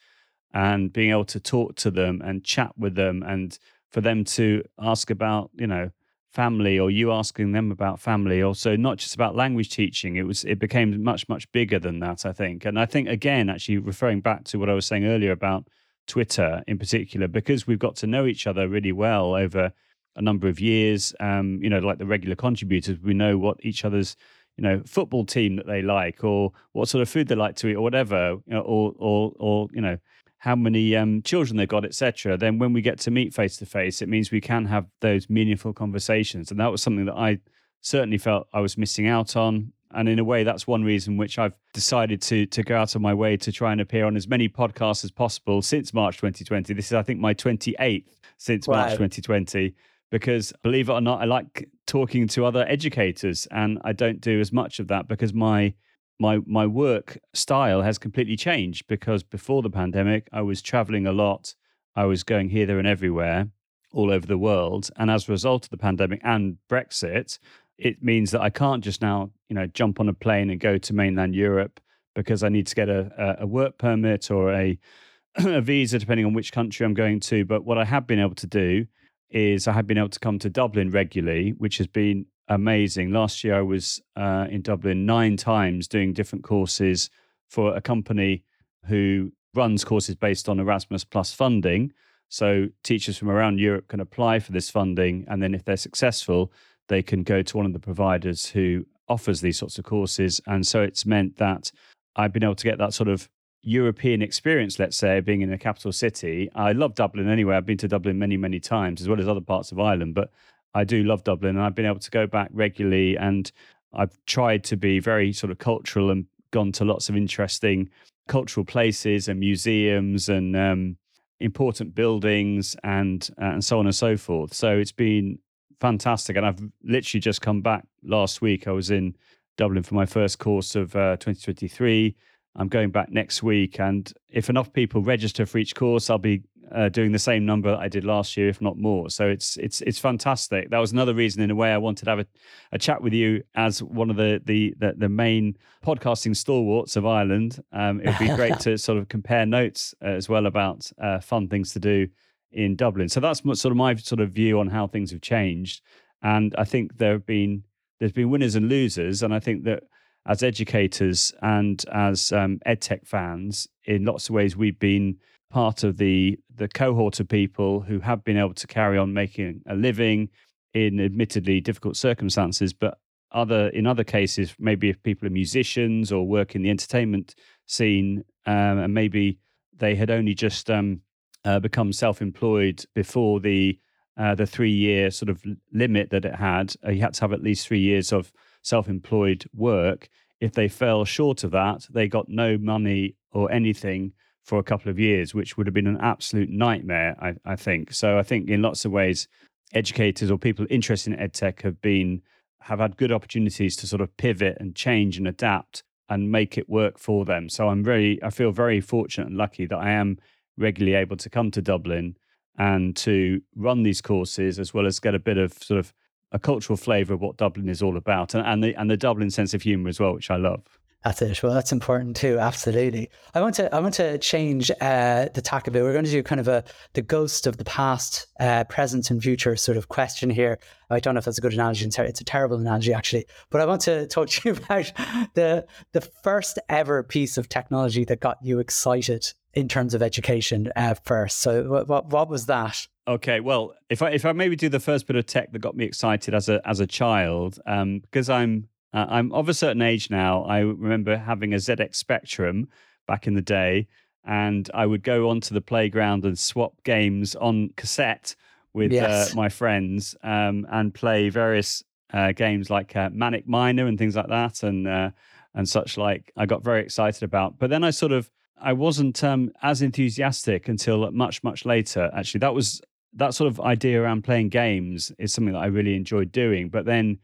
[0.53, 3.57] and being able to talk to them and chat with them and
[3.95, 5.89] for them to ask about, you know,
[6.31, 10.43] family or you asking them about family also not just about language teaching it was
[10.43, 14.19] it became much much bigger than that i think and i think again actually referring
[14.19, 15.65] back to what i was saying earlier about
[16.07, 19.71] Twitter in particular, because we've got to know each other really well over
[20.15, 21.13] a number of years.
[21.19, 24.15] Um, you know, like the regular contributors, we know what each other's
[24.57, 27.67] you know football team that they like, or what sort of food they like to
[27.67, 29.97] eat, or whatever, you know, or or or you know
[30.45, 32.37] how many um, children they've got, etc.
[32.37, 35.27] Then when we get to meet face to face, it means we can have those
[35.27, 37.39] meaningful conversations, and that was something that I
[37.81, 39.73] certainly felt I was missing out on.
[39.89, 43.01] And in a way, that's one reason which I've decided to to go out of
[43.01, 46.75] my way to try and appear on as many podcasts as possible since March 2020.
[46.75, 48.05] This is, I think, my 28th
[48.37, 48.75] since wow.
[48.75, 49.73] March 2020.
[50.11, 54.39] Because believe it or not, I like talking to other educators, and I don't do
[54.39, 55.73] as much of that because my
[56.19, 58.87] my my work style has completely changed.
[58.87, 61.55] Because before the pandemic, I was traveling a lot,
[61.95, 63.49] I was going here, there, and everywhere,
[63.91, 67.39] all over the world, and as a result of the pandemic and Brexit,
[67.77, 70.77] it means that I can't just now, you know, jump on a plane and go
[70.77, 71.79] to mainland Europe
[72.13, 74.79] because I need to get a, a work permit or a,
[75.35, 77.43] a visa, depending on which country I'm going to.
[77.45, 78.87] But what I have been able to do
[79.29, 83.11] is I have been able to come to Dublin regularly, which has been amazing.
[83.11, 87.09] Last year, I was uh, in Dublin nine times doing different courses
[87.47, 88.43] for a company
[88.85, 91.91] who runs courses based on Erasmus Plus funding.
[92.29, 96.51] So teachers from around Europe can apply for this funding, and then if they're successful,
[96.87, 100.41] they can go to one of the providers who offers these sorts of courses.
[100.45, 101.71] And so it's meant that
[102.15, 103.29] I've been able to get that sort of
[103.61, 106.49] European experience, let's say, being in a capital city.
[106.53, 107.55] I love Dublin anyway.
[107.55, 110.31] I've been to Dublin many, many times, as well as other parts of Ireland, but
[110.75, 113.51] I do love Dublin and I've been able to go back regularly and
[113.93, 117.89] I've tried to be very sort of cultural and gone to lots of interesting
[118.27, 120.97] cultural places and museums and um,
[121.39, 124.53] important buildings and uh, and so on and so forth.
[124.53, 125.39] So it's been
[125.79, 126.35] fantastic.
[126.35, 128.67] And I've literally just come back last week.
[128.67, 129.15] I was in
[129.57, 132.15] Dublin for my first course of uh, 2023.
[132.57, 133.79] I'm going back next week.
[133.79, 137.71] And if enough people register for each course, I'll be uh, doing the same number
[137.71, 139.09] that I did last year, if not more.
[139.09, 140.69] So it's it's it's fantastic.
[140.69, 142.27] That was another reason, in a way, I wanted to have a,
[142.71, 147.05] a chat with you as one of the the the, the main podcasting stalwarts of
[147.05, 147.61] Ireland.
[147.71, 151.19] Um, it would be great to sort of compare notes uh, as well about uh,
[151.19, 152.07] fun things to do
[152.51, 153.09] in Dublin.
[153.09, 155.81] So that's sort of my sort of view on how things have changed.
[156.23, 157.63] And I think there have been
[157.99, 159.83] there's been winners and losers, and I think that
[160.27, 165.17] as educators and as um, edtech fans, in lots of ways, we've been
[165.55, 169.61] part of the the cohort of people who have been able to carry on making
[169.67, 170.27] a living
[170.73, 172.97] in admittedly difficult circumstances, but
[173.31, 177.35] other in other cases, maybe if people are musicians or work in the entertainment
[177.67, 179.39] scene, um, and maybe
[179.77, 180.99] they had only just um,
[181.45, 183.79] uh, become self-employed before the
[184.17, 185.41] uh, the three-year sort of
[185.71, 186.75] limit that it had.
[186.85, 190.09] Uh, you had to have at least three years of self-employed work.
[190.41, 194.11] If they fell short of that, they got no money or anything
[194.45, 197.91] for a couple of years, which would have been an absolute nightmare, I, I think.
[197.93, 199.27] So I think in lots of ways,
[199.73, 202.21] educators or people interested in edtech have been
[202.61, 206.69] have had good opportunities to sort of pivot and change and adapt and make it
[206.69, 207.49] work for them.
[207.49, 210.19] So I'm very I feel very fortunate and lucky that I am
[210.57, 212.15] regularly able to come to Dublin
[212.57, 215.93] and to run these courses as well as get a bit of sort of
[216.31, 219.31] a cultural flavour of what Dublin is all about and, and the and the Dublin
[219.31, 220.79] sense of humour as well, which I love.
[221.05, 221.43] That's it.
[221.43, 222.39] Well, that's important too.
[222.39, 223.11] Absolutely.
[223.35, 223.73] I want to.
[223.73, 225.83] I want to change uh, the tack a bit.
[225.83, 226.63] We're going to do kind of a
[226.93, 230.57] the ghost of the past, uh, present, and future sort of question here.
[230.89, 231.85] I don't know if that's a good analogy.
[231.85, 233.27] It's a terrible analogy actually.
[233.51, 234.91] But I want to talk to you about
[235.35, 240.71] the the first ever piece of technology that got you excited in terms of education
[240.75, 241.37] uh, first.
[241.37, 242.87] So, what, what what was that?
[243.07, 245.75] Okay, well, if I if I maybe do the first bit of tech that got
[245.75, 249.81] me excited as a as a child, um, because I'm uh, I'm of a certain
[249.81, 250.43] age now.
[250.43, 252.69] I remember having a ZX Spectrum
[253.07, 253.87] back in the day,
[254.23, 258.35] and I would go onto the playground and swap games on cassette
[258.73, 259.33] with uh, yes.
[259.33, 264.15] uh, my friends um, and play various uh, games like uh, Manic Miner and things
[264.15, 265.11] like that, and uh,
[265.53, 266.31] and such like.
[266.37, 268.31] I got very excited about, but then I sort of
[268.61, 272.09] I wasn't um, as enthusiastic until much much later.
[272.13, 272.81] Actually, that was
[273.15, 276.85] that sort of idea around playing games is something that I really enjoyed doing, but
[276.85, 277.19] then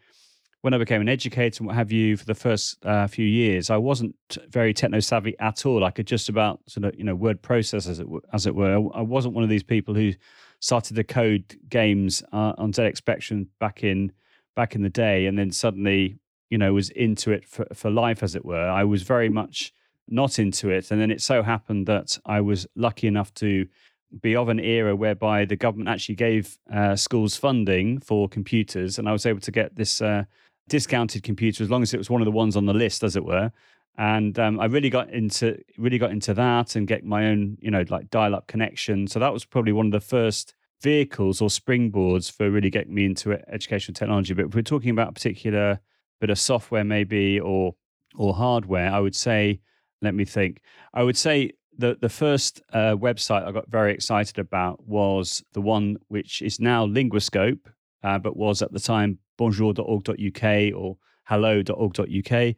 [0.61, 3.69] when I became an educator and what have you for the first uh, few years,
[3.69, 4.15] I wasn't
[4.49, 5.83] very techno savvy at all.
[5.83, 8.75] I could just about sort of you know word process as it as it were.
[8.93, 10.13] I wasn't one of these people who
[10.59, 14.11] started to code games uh, on ZX Spectrum back in
[14.55, 16.17] back in the day, and then suddenly
[16.49, 18.69] you know was into it for, for life, as it were.
[18.69, 19.73] I was very much
[20.07, 23.65] not into it, and then it so happened that I was lucky enough to
[24.21, 29.09] be of an era whereby the government actually gave uh, schools funding for computers, and
[29.09, 30.25] I was able to get this uh,
[30.71, 33.15] discounted computer as long as it was one of the ones on the list, as
[33.15, 33.51] it were.
[33.97, 37.69] And um, I really got into really got into that and get my own, you
[37.69, 39.07] know, like dial-up connection.
[39.07, 43.05] So that was probably one of the first vehicles or springboards for really getting me
[43.05, 44.33] into educational technology.
[44.33, 45.79] But if we're talking about a particular
[46.21, 47.75] bit of software, maybe or
[48.15, 49.59] or hardware, I would say,
[50.01, 50.61] let me think.
[50.93, 55.61] I would say the the first uh, website I got very excited about was the
[55.61, 57.65] one which is now Linguascope,
[58.03, 62.55] uh, but was at the time bonjour.org.uk or hello.org.uk.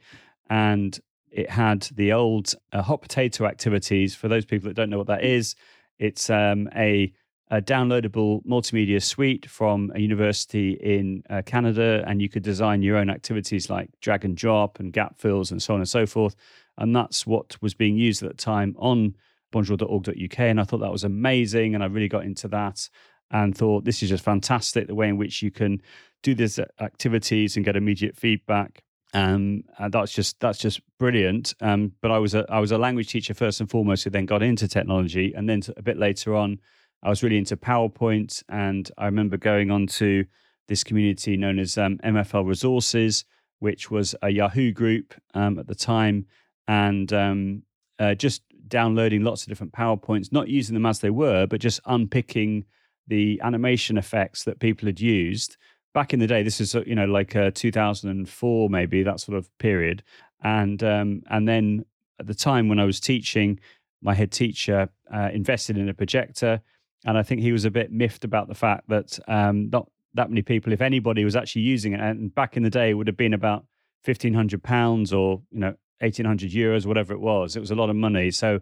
[0.50, 1.00] And
[1.32, 4.16] it had the old uh, hot potato activities.
[4.16, 5.56] For those people that don't know what that is,
[5.98, 7.14] it's um, a,
[7.50, 12.98] a, downloadable multimedia suite from a university in uh, Canada, and you could design your
[12.98, 16.36] own activities like drag and drop and gap fills and so on and so forth.
[16.78, 19.16] And that's what was being used at the time on
[19.52, 20.40] bonjour.org.uk.
[20.40, 22.90] And I thought that was amazing, and I really got into that
[23.34, 25.82] and thought this is just fantastic the way in which you can
[26.22, 28.84] do these activities and get immediate feedback.
[29.16, 31.54] Um, and that's just that's just brilliant.
[31.60, 34.26] Um, but I was a I was a language teacher first and foremost, who then
[34.26, 36.60] got into technology, and then a bit later on,
[37.04, 38.44] I was really into PowerPoint.
[38.50, 40.26] And I remember going on to
[40.68, 43.26] this community known as um, MFL Resources,
[43.60, 46.26] which was a Yahoo group um, at the time,
[46.68, 47.64] and um,
[48.00, 51.80] uh, just downloading lots of different PowerPoints, not using them as they were, but just
[51.86, 52.66] unpicking
[53.08, 55.58] the animation effects that people had used
[55.94, 56.44] back in the day.
[56.44, 60.04] This is you know like uh, 2004 maybe that sort of period,
[60.44, 61.86] and um, and then
[62.20, 63.60] at the time when I was teaching,
[64.02, 66.62] my head teacher uh, invested in a projector,
[67.06, 70.30] and I think he was a bit miffed about the fact that um, not that
[70.30, 72.00] many people, if anybody, was actually using it.
[72.00, 73.66] And back in the day, it would have been about
[74.04, 77.56] fifteen hundred pounds or you know eighteen hundred euros, whatever it was.
[77.56, 78.32] It was a lot of money.
[78.32, 78.60] So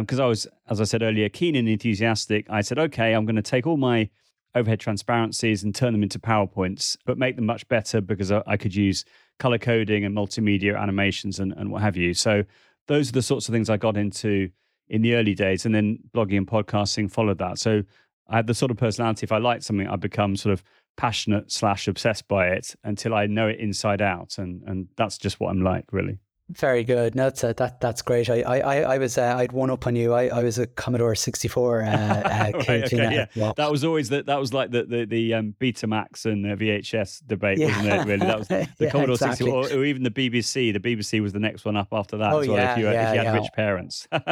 [0.00, 3.24] because um, I was, as I said earlier, keen and enthusiastic, I said, okay, I'm
[3.24, 4.10] going to take all my
[4.56, 8.56] overhead transparencies and turn them into PowerPoints, but make them much better because I, I
[8.56, 9.04] could use
[9.38, 12.14] color coding and multimedia animations and, and what have you.
[12.14, 12.42] So
[12.88, 14.50] those are the sorts of things I got into
[14.88, 15.64] in the early days.
[15.66, 17.58] And then blogging and podcasting followed that.
[17.58, 17.82] So
[18.28, 20.64] I had the sort of personality, if I liked something, I'd become sort of
[20.96, 24.38] passionate slash obsessed by it until I know it inside out.
[24.38, 26.18] And, and that's just what I'm like, really.
[26.50, 27.16] Very good.
[27.16, 28.30] No, that's uh, that that's great.
[28.30, 30.14] I I, I was uh, I'd one up on you.
[30.14, 32.54] I, I was a Commodore sixty four uh, uh, right,
[32.84, 33.52] okay, yeah.
[33.56, 37.26] That was always that that was like the the, the um, Betamax and the VHS
[37.26, 37.76] debate, yeah.
[37.76, 38.06] wasn't it?
[38.06, 39.50] Really, that was the yeah, Commodore exactly.
[39.50, 40.72] sixty four, or, or, even the BBC.
[40.72, 42.32] The BBC was the next one up after that.
[42.32, 44.06] Oh, well, yeah, if you, yeah, if you had rich parents.
[44.12, 44.22] I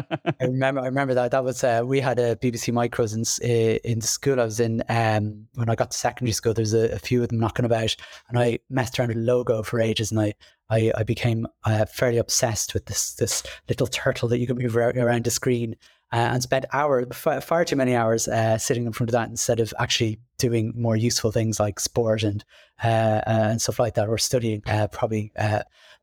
[0.42, 1.32] remember I remember that.
[1.32, 4.60] That was uh, we had a BBC micros in uh, in the school I was
[4.60, 6.54] in um, when I got to secondary school.
[6.54, 7.96] There's a, a few of them knocking about,
[8.28, 10.34] and I messed around with logo for ages, and I
[10.70, 14.76] I, I became uh, fairly obsessed with this this little turtle that you could move
[14.76, 15.76] around the screen
[16.12, 19.58] uh, and spent hours, far, too many hours, uh, sitting in front of that instead
[19.58, 22.44] of actually doing more useful things like sport and
[22.84, 22.86] uh,
[23.26, 25.32] uh, and stuff like that, or studying uh, probably.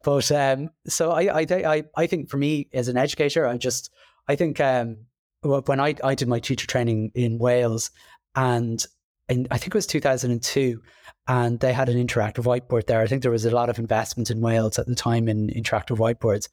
[0.03, 3.89] but um, so I, I I I think for me as an educator, I just
[4.27, 4.97] I think um,
[5.41, 7.91] when I, I did my teacher training in Wales,
[8.35, 8.85] and
[9.31, 10.81] I think it was 2002,
[11.27, 13.01] and they had an interactive whiteboard there.
[13.01, 15.97] I think there was a lot of investment in Wales at the time in interactive
[15.97, 16.49] whiteboards.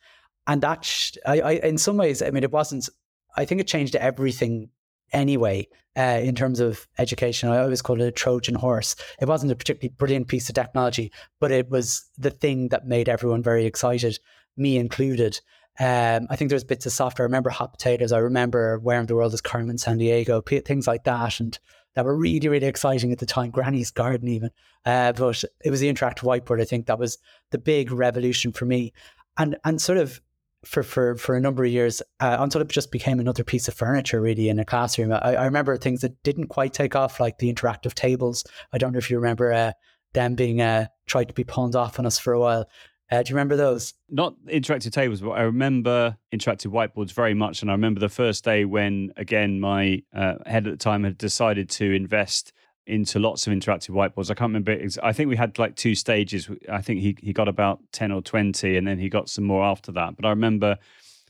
[0.46, 2.88] And that, sh- I, I, in some ways, I mean, it wasn't,
[3.36, 4.70] I think it changed everything
[5.12, 7.48] anyway uh, in terms of education.
[7.48, 8.94] I always call it a Trojan horse.
[9.20, 13.08] It wasn't a particularly brilliant piece of technology, but it was the thing that made
[13.08, 14.18] everyone very excited,
[14.56, 15.40] me included.
[15.80, 17.24] Um, I think there's bits of software.
[17.24, 18.12] I remember hot potatoes.
[18.12, 21.40] I remember Where in the World is Carmen san Sandiego, things like that.
[21.40, 21.58] And
[21.98, 23.50] that were really, really exciting at the time.
[23.50, 24.50] Granny's Garden, even.
[24.86, 26.60] Uh, but it was the interactive whiteboard.
[26.60, 27.18] I think that was
[27.50, 28.92] the big revolution for me,
[29.36, 30.20] and and sort of
[30.64, 33.74] for for for a number of years uh, until it just became another piece of
[33.74, 35.12] furniture, really, in a classroom.
[35.12, 38.44] I, I, remember things that didn't quite take off, like the interactive tables.
[38.72, 39.72] I don't know if you remember uh,
[40.14, 42.68] them being uh, tried to be pawned off on us for a while.
[43.10, 43.94] Uh, do you remember those?
[44.10, 47.62] Not interactive tables, but I remember interactive whiteboards very much.
[47.62, 51.16] And I remember the first day when, again, my uh, head at the time had
[51.16, 52.52] decided to invest
[52.86, 54.30] into lots of interactive whiteboards.
[54.30, 54.76] I can't remember.
[55.02, 56.50] I think we had like two stages.
[56.70, 59.64] I think he, he got about 10 or 20, and then he got some more
[59.64, 60.16] after that.
[60.16, 60.76] But I remember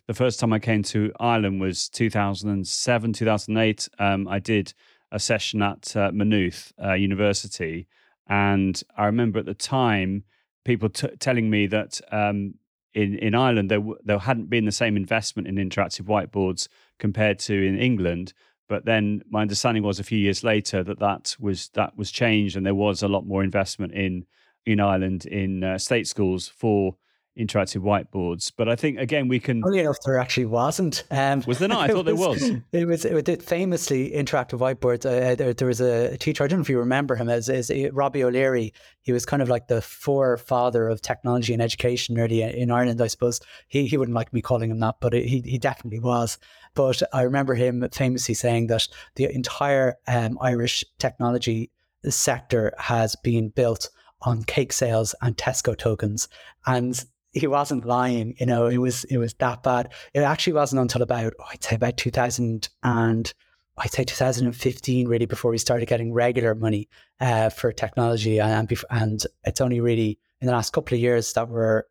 [0.09, 3.89] the first time I came to Ireland was 2007, 2008.
[3.99, 4.73] Um, I did
[5.13, 7.87] a session at uh, Maynooth uh, University.
[8.29, 10.25] And I remember at the time,
[10.65, 12.55] people t- telling me that um,
[12.95, 17.39] in in Ireland there w- there hadn't been the same investment in interactive whiteboards compared
[17.41, 18.33] to in England.
[18.69, 22.57] But then my understanding was a few years later that that was that was changed
[22.57, 24.27] and there was a lot more investment in
[24.67, 26.97] in Ireland in uh, state schools for
[27.39, 28.53] interactive whiteboards.
[28.55, 29.65] But I think again we can.
[29.65, 31.05] Only enough there actually wasn't.
[31.11, 31.89] Um, was there not?
[31.89, 32.41] I thought was,
[32.73, 33.05] there was.
[33.05, 33.19] It was.
[33.19, 35.07] It did famously interactive whiteboards.
[35.07, 36.45] Uh, there, there, was a teacher.
[36.45, 38.73] I don't know if you remember him as, as Robbie O'Leary.
[39.03, 43.01] He was kind of like the forefather of technology and education, really in Ireland.
[43.01, 46.01] I suppose he he wouldn't like me calling him that, but it, he he definitely
[46.01, 46.39] was.
[46.75, 51.71] But I remember him famously saying that the entire um, Irish technology
[52.09, 53.91] sector has been built
[54.23, 56.29] on cake sales and Tesco tokens.
[56.67, 57.03] And
[57.33, 58.35] he wasn't lying.
[58.39, 59.93] You know, it was it was that bad.
[60.15, 63.33] It actually wasn't until about oh, I'd say about two thousand and
[63.81, 66.89] I'd say 2015 really before we started getting regular money
[67.21, 71.49] uh, for technology, and and it's only really in the last couple of years that
[71.49, 71.85] we're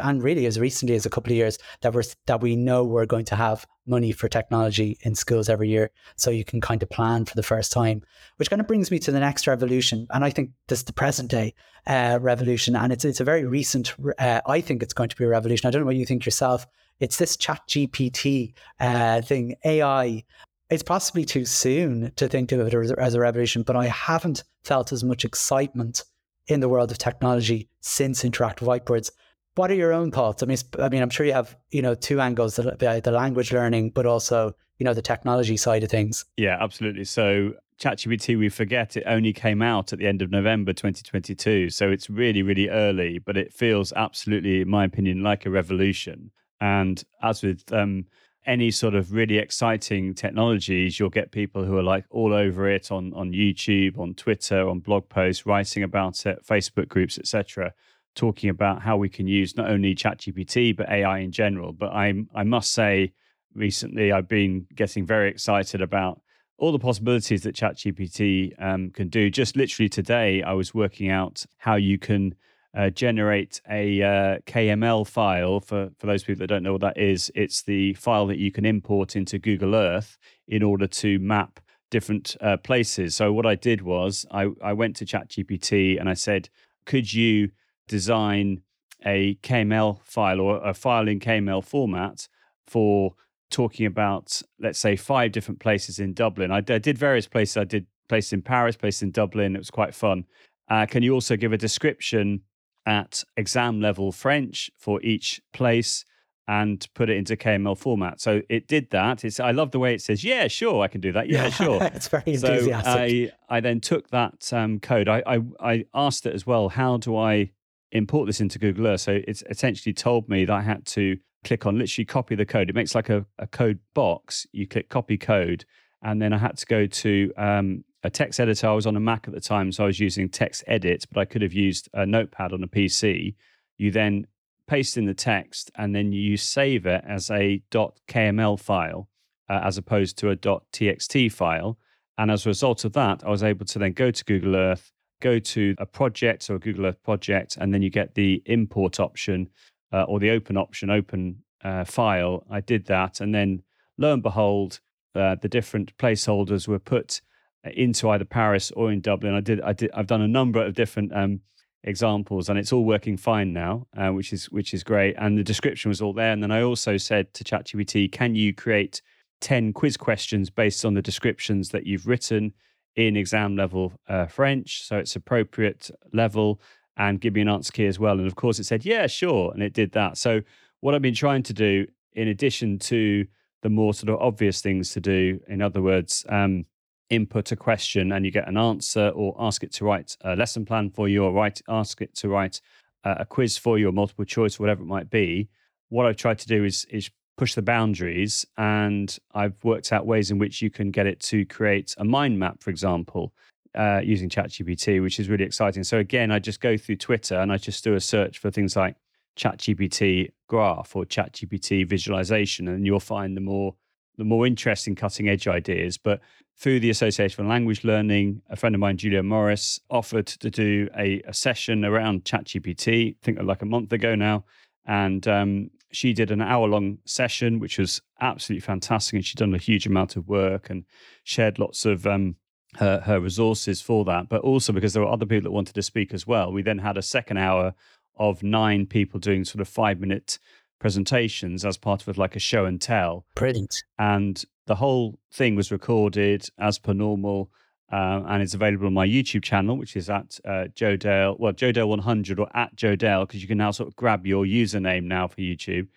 [0.00, 3.06] and really as recently as a couple of years that we're that we know we're
[3.06, 5.90] going to have money for technology in schools every year.
[6.16, 8.02] So you can kind of plan for the first time
[8.36, 10.06] which kind of brings me to the next revolution.
[10.10, 11.54] And i think this is the present day
[11.86, 12.76] uh, revolution.
[12.76, 15.66] And it's it's a very recent uh, i think it's going to be a revolution.
[15.68, 16.66] I don't know what you think yourself.
[17.00, 20.24] It's this chat gpt uh, thing ai
[20.70, 24.44] it's possibly too soon to think of it as, as a revolution but i haven't
[24.64, 26.04] felt as much excitement
[26.46, 29.10] in the world of technology since interactive whiteboards
[29.54, 30.42] what are your own thoughts?
[30.42, 33.52] I mean, I mean, I'm sure you have you know two angles: the, the language
[33.52, 36.24] learning, but also you know the technology side of things.
[36.36, 37.04] Yeah, absolutely.
[37.04, 41.90] So ChatGPT, we forget it only came out at the end of November 2022, so
[41.90, 43.18] it's really, really early.
[43.18, 46.30] But it feels absolutely, in my opinion, like a revolution.
[46.60, 48.06] And as with um,
[48.46, 52.90] any sort of really exciting technologies, you'll get people who are like all over it
[52.90, 57.74] on on YouTube, on Twitter, on blog posts, writing about it, Facebook groups, etc
[58.14, 61.72] talking about how we can use not only ChatGPT but AI in general.
[61.72, 63.12] But I I must say,
[63.54, 66.20] recently I've been getting very excited about
[66.58, 69.30] all the possibilities that ChatGPT um, can do.
[69.30, 72.34] Just literally today, I was working out how you can
[72.74, 75.60] uh, generate a uh, KML file.
[75.60, 78.52] For for those people that don't know what that is, it's the file that you
[78.52, 81.60] can import into Google Earth in order to map
[81.92, 83.14] different uh, places.
[83.14, 86.48] So what I did was I, I went to ChatGPT and I said,
[86.86, 87.50] could you
[87.88, 88.62] design
[89.04, 92.28] a KML file or a file in KML format
[92.66, 93.14] for
[93.50, 96.50] talking about, let's say, five different places in Dublin.
[96.50, 97.56] I, I did various places.
[97.56, 99.54] I did places in Paris, places in Dublin.
[99.54, 100.24] It was quite fun.
[100.68, 102.42] Uh, can you also give a description
[102.86, 106.04] at exam level French for each place
[106.48, 108.20] and put it into KML format?
[108.20, 109.24] So it did that.
[109.24, 111.28] It's I love the way it says, "Yeah, sure, I can do that.
[111.28, 112.84] Yeah, sure." it's very enthusiastic.
[112.84, 115.08] So I I then took that um, code.
[115.08, 116.70] I, I I asked it as well.
[116.70, 117.50] How do I
[117.92, 119.02] import this into Google Earth.
[119.02, 122.68] So it's essentially told me that I had to click on literally copy the code.
[122.68, 124.46] It makes like a, a code box.
[124.52, 125.64] You click copy code,
[126.02, 128.68] and then I had to go to um, a text editor.
[128.68, 131.20] I was on a Mac at the time, so I was using text edit, but
[131.20, 133.34] I could have used a notepad on a PC.
[133.78, 134.26] You then
[134.66, 139.08] paste in the text, and then you save it as a .kml file
[139.48, 141.78] uh, as opposed to a .txt file.
[142.18, 144.92] And as a result of that, I was able to then go to Google Earth,
[145.22, 149.00] go to a project or a Google Earth project, and then you get the import
[149.00, 149.48] option
[149.92, 152.44] uh, or the open option, open uh, file.
[152.50, 153.62] I did that, and then
[153.96, 154.80] lo and behold,
[155.14, 157.22] uh, the different placeholders were put
[157.64, 159.34] into either Paris or in Dublin.
[159.34, 161.40] I did, I did, I've done a number of different um,
[161.84, 165.14] examples, and it's all working fine now, uh, which is which is great.
[165.18, 166.32] And the description was all there.
[166.32, 169.02] And then I also said to ChatGPT, "Can you create
[169.40, 172.52] ten quiz questions based on the descriptions that you've written
[172.96, 176.60] in exam level uh, French, so it's appropriate level,
[176.96, 179.52] and give me an answer key as well?" And of course, it said, "Yeah, sure,"
[179.52, 180.18] and it did that.
[180.18, 180.42] So
[180.80, 183.26] what I've been trying to do, in addition to
[183.62, 186.24] the more sort of obvious things to do, in other words.
[186.28, 186.66] Um,
[187.12, 190.64] input a question and you get an answer or ask it to write a lesson
[190.64, 192.58] plan for you or write ask it to write
[193.04, 195.46] a quiz for you or multiple choice whatever it might be
[195.90, 200.30] what i've tried to do is is push the boundaries and i've worked out ways
[200.30, 203.32] in which you can get it to create a mind map for example
[203.74, 205.82] uh, using ChatGPT, which is really exciting.
[205.84, 208.76] So again, I just go through Twitter and I just do a search for things
[208.76, 208.96] like
[209.36, 213.74] ChatGPT graph or ChatGPT visualization, and you'll find the more
[214.18, 215.96] the more interesting cutting edge ideas.
[215.96, 216.20] But
[216.58, 220.88] through the Association for Language Learning, a friend of mine, Julia Morris, offered to do
[220.96, 224.44] a, a session around ChatGPT, I think like a month ago now.
[224.84, 229.14] And um, she did an hour long session, which was absolutely fantastic.
[229.14, 230.84] And she'd done a huge amount of work and
[231.24, 232.36] shared lots of um,
[232.76, 234.28] her, her resources for that.
[234.28, 236.52] But also because there were other people that wanted to speak as well.
[236.52, 237.74] We then had a second hour
[238.16, 240.38] of nine people doing sort of five minute
[240.78, 243.26] presentations as part of like a show and tell.
[243.34, 243.82] Brilliant.
[243.98, 247.50] And the whole thing was recorded as per normal.
[247.92, 251.52] Uh, and it's available on my YouTube channel, which is at uh, Joe Dale, well,
[251.52, 254.44] Joe Dale 100 or at Joe Dale, because you can now sort of grab your
[254.44, 255.88] username now for YouTube.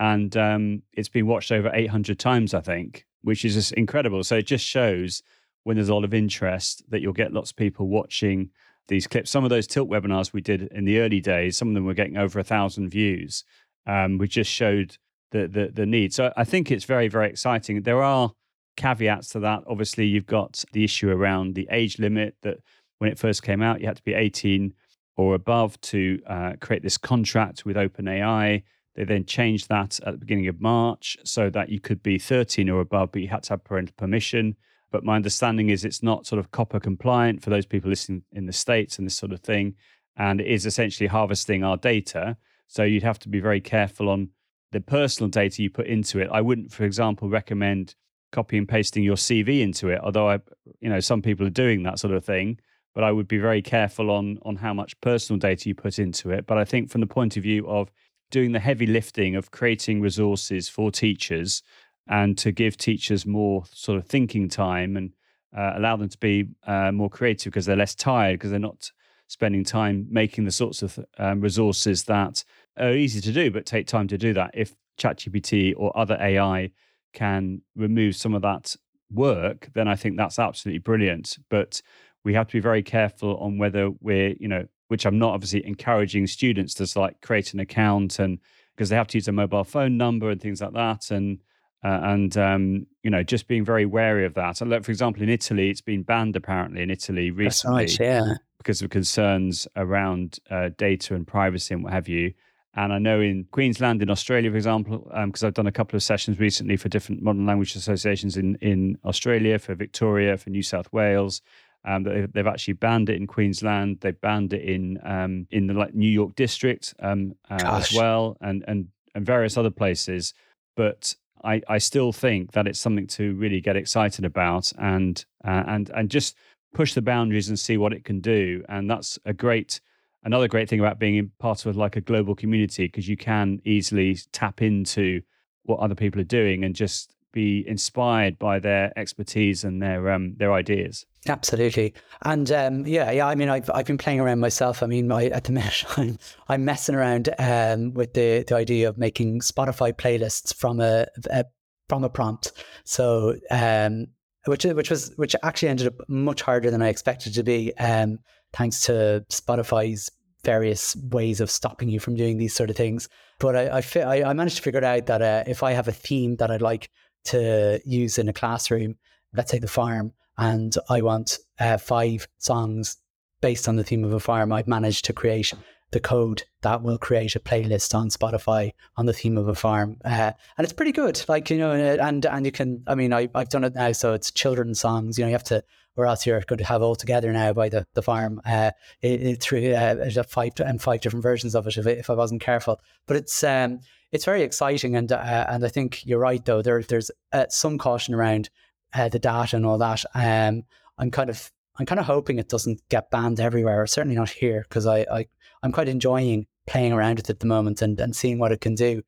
[0.00, 4.24] And um, it's been watched over 800 times, I think, which is just incredible.
[4.24, 5.22] So it just shows
[5.64, 8.50] when there's a lot of interest that you'll get lots of people watching
[8.88, 9.30] these clips.
[9.30, 11.94] Some of those tilt webinars we did in the early days, some of them were
[11.94, 13.44] getting over a thousand views
[13.86, 14.96] um, which just showed
[15.30, 16.12] the, the, the need.
[16.12, 17.82] So I think it's very very exciting.
[17.82, 18.32] There are
[18.76, 19.62] caveats to that.
[19.66, 22.58] Obviously, you've got the issue around the age limit that
[22.98, 24.72] when it first came out, you had to be 18
[25.16, 28.62] or above to uh, create this contract with OpenAI.
[28.94, 32.68] They then changed that at the beginning of March so that you could be 13
[32.68, 34.56] or above, but you had to have parental permission.
[34.90, 38.46] But my understanding is it's not sort of COPPA compliant for those people listening in
[38.46, 39.74] the States and this sort of thing.
[40.16, 42.36] And it is essentially harvesting our data.
[42.68, 44.28] So you'd have to be very careful on
[44.72, 46.28] the personal data you put into it.
[46.30, 47.94] I wouldn't, for example, recommend
[48.32, 50.40] copy and pasting your CV into it, although I,
[50.80, 52.58] you know, some people are doing that sort of thing.
[52.94, 56.30] But I would be very careful on on how much personal data you put into
[56.30, 56.46] it.
[56.46, 57.90] But I think from the point of view of
[58.30, 61.62] doing the heavy lifting of creating resources for teachers
[62.08, 65.12] and to give teachers more sort of thinking time and
[65.56, 68.90] uh, allow them to be uh, more creative because they're less tired because they're not
[69.28, 72.44] spending time making the sorts of um, resources that
[72.78, 74.50] are easy to do, but take time to do that.
[74.54, 76.70] If ChatGPT or other AI
[77.12, 78.76] can remove some of that
[79.10, 81.38] work, then I think that's absolutely brilliant.
[81.48, 81.82] But
[82.24, 85.66] we have to be very careful on whether we're, you know, which I'm not obviously
[85.66, 88.38] encouraging students to like create an account and
[88.74, 91.10] because they have to use a mobile phone number and things like that.
[91.10, 91.40] And
[91.84, 94.60] uh, and um, you know, just being very wary of that.
[94.60, 97.84] And look, for example, in Italy, it's been banned apparently in Italy recently.
[97.84, 102.32] Right, yeah because of concerns around uh, data and privacy and what have you.
[102.74, 105.96] And I know in Queensland, in Australia, for example, because um, I've done a couple
[105.96, 110.62] of sessions recently for different modern language associations in, in Australia, for Victoria, for New
[110.62, 111.42] South Wales,
[111.84, 113.98] um, they've, they've actually banned it in Queensland.
[114.00, 118.36] They banned it in um, in the like New York district um, uh, as well,
[118.40, 120.32] and and and various other places.
[120.76, 121.14] But
[121.44, 125.90] I, I still think that it's something to really get excited about, and uh, and
[125.90, 126.36] and just
[126.72, 128.64] push the boundaries and see what it can do.
[128.68, 129.80] And that's a great,
[130.24, 134.16] another great thing about being part of like a global community because you can easily
[134.32, 135.22] tap into
[135.64, 140.34] what other people are doing and just be inspired by their expertise and their um,
[140.36, 141.06] their ideas.
[141.28, 143.26] Absolutely, and um, yeah, yeah.
[143.26, 144.82] I mean, I've I've been playing around myself.
[144.82, 146.18] I mean, I, at the minute, I'm
[146.48, 151.44] I'm messing around um, with the the idea of making Spotify playlists from a, a
[151.88, 152.52] from a prompt.
[152.84, 154.08] So um,
[154.46, 158.18] which which was which actually ended up much harder than I expected to be, um,
[158.52, 160.10] thanks to Spotify's
[160.44, 163.08] various ways of stopping you from doing these sort of things.
[163.38, 165.72] But I I, fi- I, I managed to figure it out that uh, if I
[165.72, 166.90] have a theme that I'd like
[167.24, 168.96] to use in a classroom,
[169.34, 172.96] let's say the farm, and I want uh, five songs
[173.40, 175.52] based on the theme of a farm, I've managed to create
[175.90, 179.98] the code that will create a playlist on Spotify on the theme of a farm,
[180.04, 181.22] uh, and it's pretty good.
[181.28, 182.82] Like you know, and and you can.
[182.86, 185.18] I mean, I I've done it now, so it's children's songs.
[185.18, 185.62] You know, you have to
[185.96, 188.40] or else you're going to have all together now by the, the farm.
[188.44, 188.70] Uh,
[189.00, 192.40] it, it through uh, five and five different versions of it if, if I wasn't
[192.40, 192.80] careful.
[193.06, 193.80] But it's um,
[194.10, 196.62] it's very exciting, and uh, and I think you're right though.
[196.62, 198.50] There there's uh, some caution around
[198.94, 200.04] uh, the data and all that.
[200.14, 200.64] Um,
[200.98, 204.30] I'm kind of I'm kind of hoping it doesn't get banned everywhere, or certainly not
[204.30, 205.26] here, because I, I
[205.62, 208.60] I'm quite enjoying playing around with it at the moment and, and seeing what it
[208.60, 209.02] can do.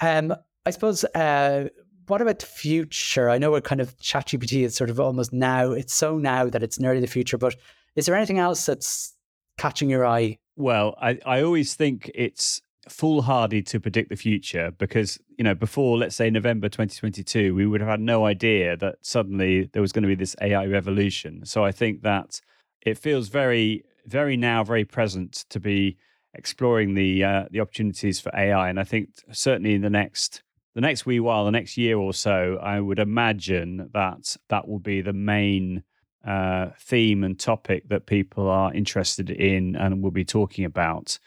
[0.00, 0.34] Um,
[0.66, 1.68] I suppose uh,
[2.10, 3.30] what about the future?
[3.30, 5.70] I know we're kind of ChatGPT is sort of almost now.
[5.70, 7.38] It's so now that it's nearly the future.
[7.38, 7.54] But
[7.94, 9.14] is there anything else that's
[9.56, 10.38] catching your eye?
[10.56, 15.98] Well, I, I always think it's foolhardy to predict the future because you know before
[15.98, 20.02] let's say november 2022 we would have had no idea that suddenly there was going
[20.02, 22.40] to be this ai revolution so i think that
[22.80, 25.96] it feels very very now very present to be
[26.34, 30.42] exploring the uh, the opportunities for ai and i think certainly in the next
[30.74, 34.78] the next wee while, the next year or so, I would imagine that that will
[34.78, 35.82] be the main
[36.26, 41.18] uh, theme and topic that people are interested in and will be talking about.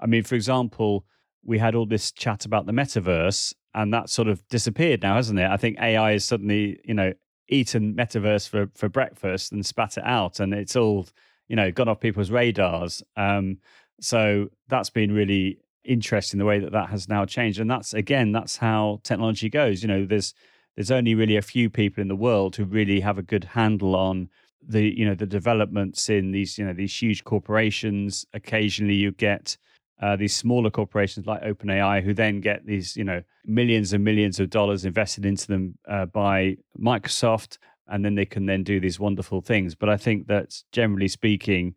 [0.00, 1.04] I mean, for example,
[1.44, 5.38] we had all this chat about the metaverse, and that sort of disappeared now, hasn't
[5.38, 5.50] it?
[5.50, 7.12] I think AI has suddenly, you know,
[7.48, 11.06] eaten metaverse for for breakfast and spat it out, and it's all,
[11.48, 13.02] you know, gone off people's radars.
[13.16, 13.58] Um,
[14.00, 17.60] so that's been really interesting the way that that has now changed.
[17.60, 19.82] And that's again that's how technology goes.
[19.82, 20.34] You know there's
[20.76, 23.96] there's only really a few people in the world who really have a good handle
[23.96, 24.28] on
[24.66, 28.26] the you know the developments in these you know these huge corporations.
[28.34, 29.56] Occasionally you get
[30.00, 34.38] uh, these smaller corporations like OpenAI, who then get these, you know, millions and millions
[34.38, 37.58] of dollars invested into them uh, by Microsoft,
[37.88, 39.74] and then they can then do these wonderful things.
[39.74, 41.74] But I think that generally speaking,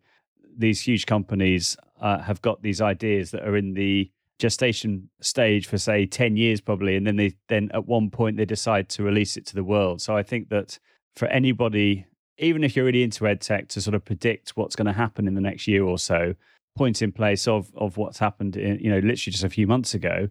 [0.57, 5.77] these huge companies uh, have got these ideas that are in the gestation stage for
[5.77, 9.35] say 10 years probably and then they then at one point they decide to release
[9.35, 10.01] it to the world.
[10.01, 10.79] So i think that
[11.15, 12.05] for anybody
[12.37, 15.27] even if you're really into ed tech to sort of predict what's going to happen
[15.27, 16.33] in the next year or so
[16.77, 19.93] point in place of of what's happened in you know literally just a few months
[19.93, 20.29] ago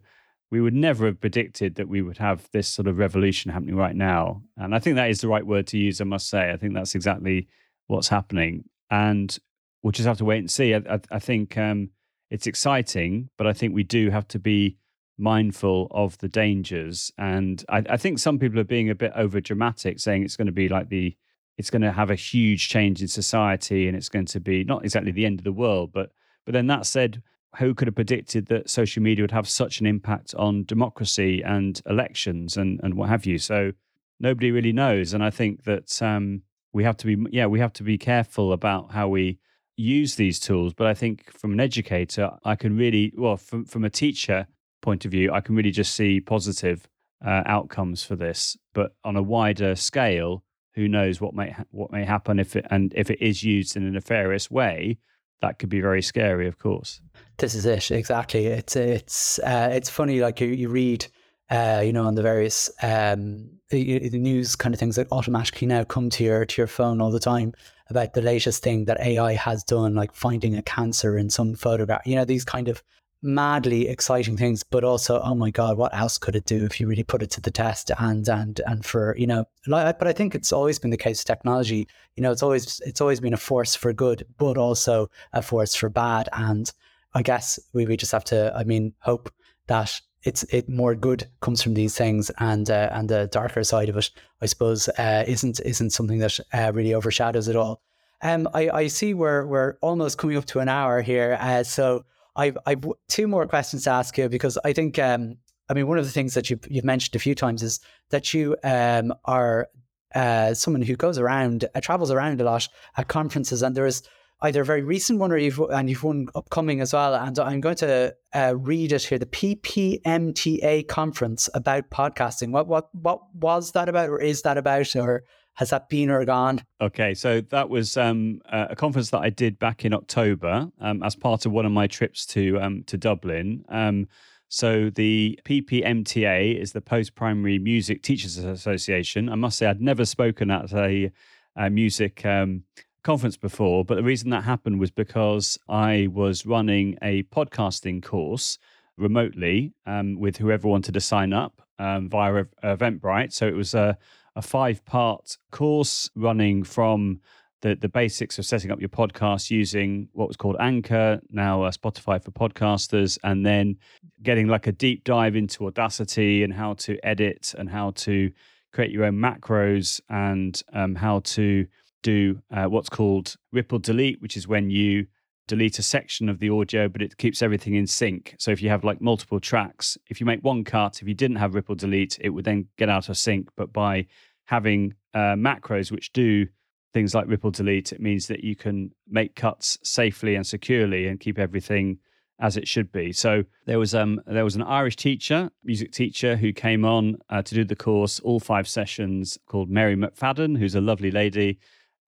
[0.51, 3.95] we would never have predicted that we would have this sort of revolution happening right
[3.95, 4.41] now.
[4.57, 6.51] And i think that is the right word to use i must say.
[6.51, 7.47] I think that's exactly
[7.87, 8.65] what's happening.
[8.89, 9.37] And
[9.81, 10.73] we'll just have to wait and see.
[10.73, 11.89] I, I, I think um,
[12.29, 14.77] it's exciting, but I think we do have to be
[15.17, 17.11] mindful of the dangers.
[17.17, 20.47] And I, I think some people are being a bit over dramatic, saying it's going
[20.47, 21.15] to be like the
[21.57, 24.85] it's going to have a huge change in society and it's going to be not
[24.85, 26.11] exactly the end of the world, but
[26.45, 27.21] but then that said,
[27.57, 31.81] who could have predicted that social media would have such an impact on democracy and
[31.85, 33.37] elections and and what have you?
[33.37, 33.73] So
[34.19, 37.73] nobody really knows, and I think that um, we have to be yeah we have
[37.73, 39.39] to be careful about how we
[39.79, 43.85] use these tools, but I think from an educator, I can really, well, from, from
[43.85, 44.45] a teacher
[44.81, 46.87] point of view, I can really just see positive
[47.25, 48.57] uh, outcomes for this.
[48.73, 50.43] But on a wider scale,
[50.75, 53.75] who knows what may ha- what may happen if it and if it is used
[53.75, 54.97] in a nefarious way,
[55.41, 57.01] that could be very scary, of course.
[57.37, 58.47] This is it exactly.
[58.47, 60.19] It's it's uh, it's funny.
[60.19, 61.07] Like you, you read
[61.49, 65.67] uh, you know, on the various um, the, the, news kind of things that automatically
[65.67, 67.53] now come to your to your phone all the time
[67.89, 72.05] about the latest thing that AI has done, like finding a cancer in some photograph.
[72.05, 72.83] You know, these kind of
[73.21, 76.87] madly exciting things, but also, oh my god, what else could it do if you
[76.87, 77.91] really put it to the test?
[77.97, 81.23] And and and for you know, but I think it's always been the case.
[81.23, 85.41] Technology, you know, it's always it's always been a force for good, but also a
[85.41, 86.29] force for bad.
[86.33, 86.71] And
[87.13, 89.33] I guess we, we just have to, I mean, hope
[89.67, 93.89] that it's it more good comes from these things, and uh, and the darker side
[93.89, 94.09] of it,
[94.41, 97.81] I suppose, uh, isn't isn't something that uh, really overshadows it all.
[98.21, 102.05] Um, I, I see we're we're almost coming up to an hour here, uh, so
[102.35, 105.37] I've I've two more questions to ask you because I think um,
[105.69, 108.33] I mean one of the things that you've you've mentioned a few times is that
[108.33, 109.69] you um, are
[110.15, 112.67] uh, someone who goes around, uh, travels around a lot
[112.97, 114.03] at conferences, and there is
[114.41, 117.15] either a very recent one or you've and you've one upcoming as well.
[117.15, 122.51] And I'm going to uh, read it here: the PPMTA conference about podcasting.
[122.51, 125.23] What what what was that about, or is that about, or
[125.55, 126.61] has that been or gone?
[126.79, 131.15] Okay, so that was um, a conference that I did back in October um, as
[131.15, 133.65] part of one of my trips to um, to Dublin.
[133.69, 134.07] Um,
[134.49, 139.29] so the PPMTA is the Post Primary Music Teachers Association.
[139.29, 141.11] I must say I'd never spoken at a,
[141.55, 142.63] a music um,
[143.03, 148.57] conference before, but the reason that happened was because I was running a podcasting course
[148.97, 153.33] remotely um, with whoever wanted to sign up um, via Eventbrite.
[153.33, 153.97] So it was a,
[154.35, 157.21] a five part course running from
[157.61, 161.71] the, the basics of setting up your podcast using what was called Anchor, now uh,
[161.71, 163.77] Spotify for podcasters, and then
[164.23, 168.31] getting like a deep dive into Audacity and how to edit and how to
[168.71, 171.65] create your own macros and um, how to
[172.01, 175.07] do uh, what's called ripple delete, which is when you
[175.47, 178.35] delete a section of the audio, but it keeps everything in sync.
[178.37, 181.37] So if you have like multiple tracks, if you make one cut, if you didn't
[181.37, 183.49] have ripple delete, it would then get out of sync.
[183.57, 184.05] But by
[184.45, 186.47] having uh, macros which do
[186.93, 191.19] things like ripple delete, it means that you can make cuts safely and securely and
[191.19, 191.97] keep everything
[192.39, 193.11] as it should be.
[193.11, 197.41] So there was um there was an Irish teacher, music teacher, who came on uh,
[197.41, 201.59] to do the course, all five sessions, called Mary McFadden, who's a lovely lady,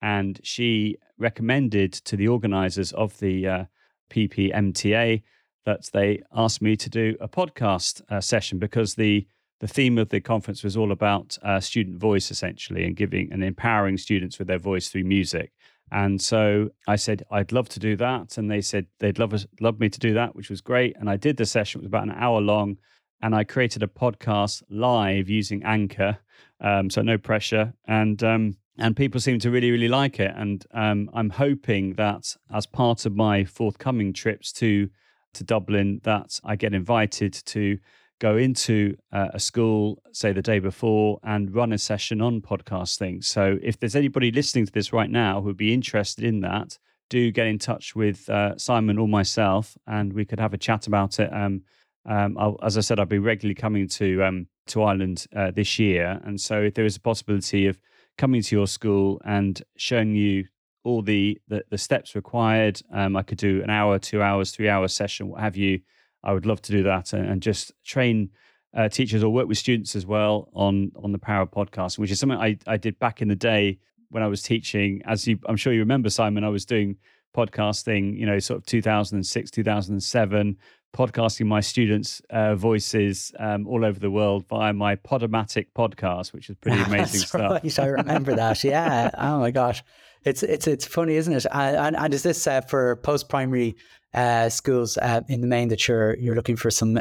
[0.02, 3.66] and she recommended to the organisers of the uh,
[4.10, 5.22] PPMTA
[5.66, 9.28] that they asked me to do a podcast uh, session because the
[9.60, 13.44] the theme of the conference was all about uh, student voice essentially and giving and
[13.44, 15.52] empowering students with their voice through music
[15.92, 19.46] and so I said I'd love to do that, and they said they'd love us,
[19.60, 20.96] love me to do that, which was great.
[20.98, 22.78] And I did the session; it was about an hour long,
[23.22, 26.18] and I created a podcast live using Anchor,
[26.62, 30.34] um, so no pressure, and um, and people seem to really really like it.
[30.36, 34.90] And um, I'm hoping that as part of my forthcoming trips to
[35.34, 37.78] to Dublin, that I get invited to
[38.20, 43.24] go into uh, a school, say the day before, and run a session on podcasting.
[43.24, 46.78] So if there's anybody listening to this right now who'd be interested in that,
[47.10, 50.86] do get in touch with uh, Simon or myself, and we could have a chat
[50.88, 51.34] about it.
[51.34, 51.64] Um,
[52.06, 56.20] um, as I said, I'll be regularly coming to um, to Ireland uh, this year,
[56.24, 57.80] and so if there is a possibility of
[58.18, 60.46] coming to your school and showing you
[60.84, 64.70] all the the, the steps required, um, I could do an hour, two hours, three
[64.70, 65.82] hour session, what have you
[66.24, 68.30] I would love to do that and, and just train
[68.76, 72.12] uh, teachers or work with students as well on on the power of podcasting, which
[72.12, 75.02] is something I, I did back in the day when I was teaching.
[75.06, 76.98] As you, I'm sure you remember, Simon, I was doing
[77.36, 80.58] podcasting, you know, sort of 2006, 2007,
[80.94, 86.50] podcasting my students' uh, voices um, all over the world via my Podomatic podcast, which
[86.50, 87.64] is pretty amazing stuff.
[87.64, 87.80] Right.
[87.80, 88.64] I remember that.
[88.64, 89.10] Yeah.
[89.18, 89.84] oh my gosh,
[90.24, 91.46] it's it's it's funny, isn't it?
[91.52, 93.76] And and, and is this uh, for post primary
[94.14, 97.00] uh, schools uh, in the main that you're you're looking for some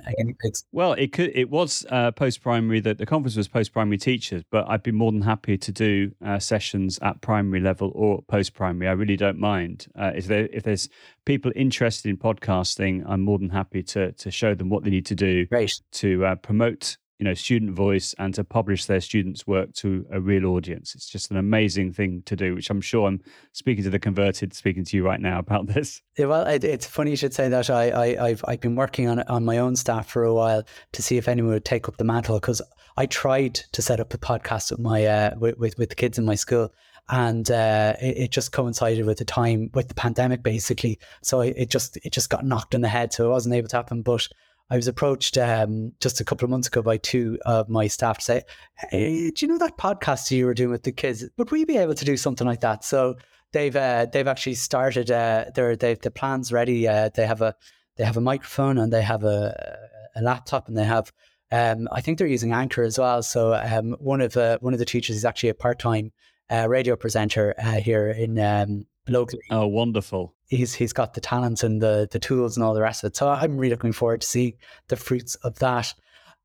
[0.72, 4.42] Well, it could it was uh, post primary that the conference was post primary teachers,
[4.50, 8.54] but I'd be more than happy to do uh, sessions at primary level or post
[8.54, 8.88] primary.
[8.88, 9.86] I really don't mind.
[9.98, 10.88] Uh, if there if there's
[11.24, 15.06] people interested in podcasting, I'm more than happy to to show them what they need
[15.06, 15.80] to do Great.
[15.92, 20.20] to uh, promote you know student voice and to publish their students' work to a
[20.20, 20.94] real audience.
[20.94, 23.20] It's just an amazing thing to do, which I'm sure I'm
[23.52, 26.00] speaking to the converted, speaking to you right now about this.
[26.16, 27.68] Yeah, well, it, it's funny you should say that.
[27.68, 31.02] I, I have I've been working on on my own staff for a while to
[31.02, 32.62] see if anyone would take up the mantle because
[32.96, 36.18] I tried to set up a podcast with my uh, with, with, with the kids
[36.18, 36.72] in my school.
[37.12, 41.00] And uh, it, it, just coincided with the time with the pandemic, basically.
[41.22, 43.68] So it, it just it just got knocked in the head, so it wasn't able
[43.68, 44.02] to happen.
[44.02, 44.28] But
[44.70, 48.18] I was approached um, just a couple of months ago by two of my staff
[48.18, 48.42] to say,
[48.90, 51.24] hey, "Do you know that podcast you were doing with the kids?
[51.36, 53.16] Would we be able to do something like that?" So
[53.52, 55.10] they've uh, they've actually started.
[55.10, 56.86] Uh, their they've the plans ready.
[56.86, 57.54] Uh, they have a
[57.96, 59.78] they have a microphone and they have a,
[60.16, 61.12] a laptop and they have.
[61.52, 63.24] Um, I think they're using Anchor as well.
[63.24, 66.12] So um, one of the one of the teachers is actually a part time
[66.50, 69.42] uh, radio presenter uh, here in um, locally.
[69.50, 70.34] Oh, wonderful!
[70.50, 73.16] He's he's got the talent and the the tools and all the rest of it.
[73.16, 74.56] So I'm really looking forward to see
[74.88, 75.94] the fruits of that.